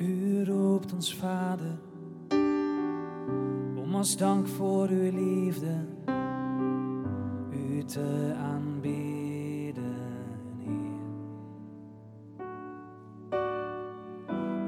U 0.00 0.44
roept 0.44 0.92
ons 0.92 1.14
Vader 1.14 1.78
om 3.76 3.94
als 3.94 4.16
dank 4.16 4.48
voor 4.48 4.88
uw 4.88 5.10
liefde 5.10 5.74
u 7.50 7.84
te 7.84 8.34
aanbidden, 8.36 9.94
Heer. 10.58 11.00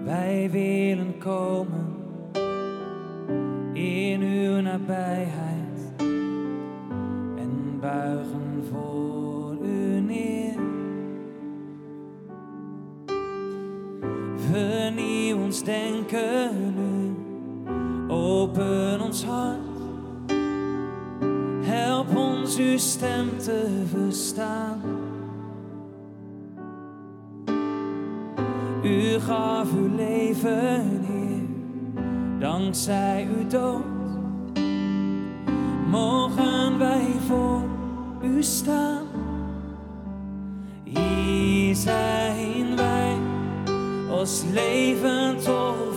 Wij 0.04 0.50
willen 0.50 1.18
komen 1.18 1.94
in 3.72 4.20
uw 4.20 4.60
nabijheid 4.60 5.92
en 7.36 7.78
buigen 7.80 8.64
voor 8.70 9.41
denken 15.64 16.74
nu, 16.74 17.16
open 18.08 19.00
ons 19.00 19.24
hart. 19.24 19.58
Help 21.62 22.16
ons 22.16 22.56
uw 22.56 22.78
stem 22.78 23.38
te 23.38 23.84
verstaan. 23.90 24.80
U 28.82 29.20
gaf 29.20 29.72
uw 29.72 29.94
leven, 29.96 31.04
Heer, 31.06 31.48
dankzij 32.38 33.28
uw 33.36 33.46
dood. 33.46 33.84
Mogen 35.90 36.78
wij 36.78 37.06
voor 37.26 37.62
u 38.22 38.42
staan. 38.42 39.06
Wij, 41.84 42.21
als 44.22 44.42
levend 44.52 45.48
offer, 45.48 45.91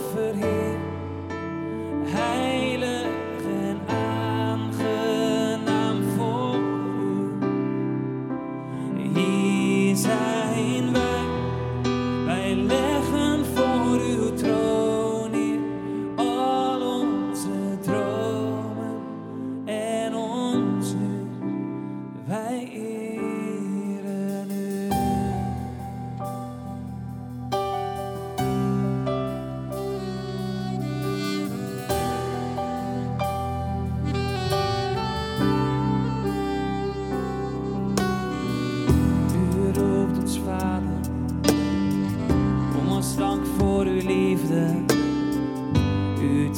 liefde 44.36 44.76
u 46.20 46.50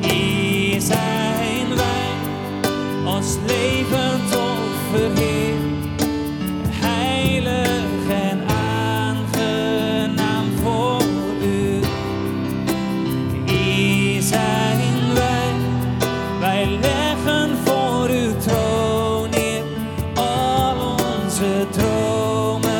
Hier 0.00 0.80
zijn 0.80 1.68
wij, 1.68 2.10
als 3.04 3.36
levend 3.46 4.36
offer. 4.36 5.10
Heilig 6.68 8.08
en 8.22 8.40
aangenaam 8.46 10.44
voor 10.62 11.02
u. 11.42 11.80
Hier 13.52 14.22
zijn 14.22 15.14
wij, 15.14 15.52
wij 16.40 16.78
leggen 16.80 17.56
voor 17.64 18.08
uw 18.08 18.36
troon 18.36 19.30
neer 19.30 19.62
al 20.14 20.90
onze 20.90 21.66
dromen 21.70 22.77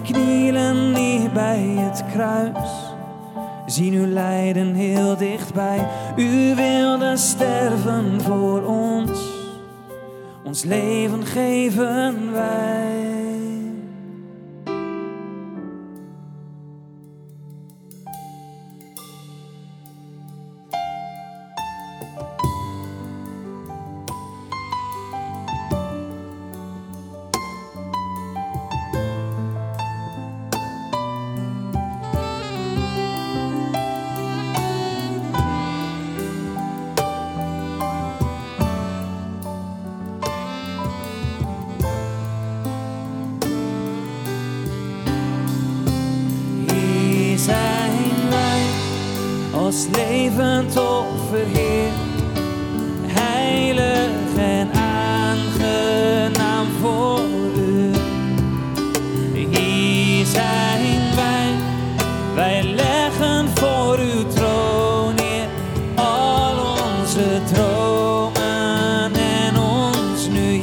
wij 0.00 0.12
knielen 0.12 0.92
neer 0.92 1.30
bij 1.30 1.58
het 1.58 2.04
kruis. 2.12 2.70
Zien 3.66 3.94
uw 3.94 4.06
lijden 4.06 4.74
heel 4.74 5.16
dichtbij. 5.16 5.88
U 6.16 6.54
wilde 6.54 7.16
sterven 7.16 8.20
voor 8.20 8.62
ons. 8.66 9.20
Ons 10.44 10.64
leven 10.64 11.26
geven 11.26 12.32
wij. 12.32 13.03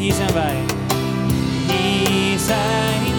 Hier 0.01 0.13
zijn 0.13 0.33
wij. 0.33 0.57
Hier 1.67 2.39
zijn 2.39 3.10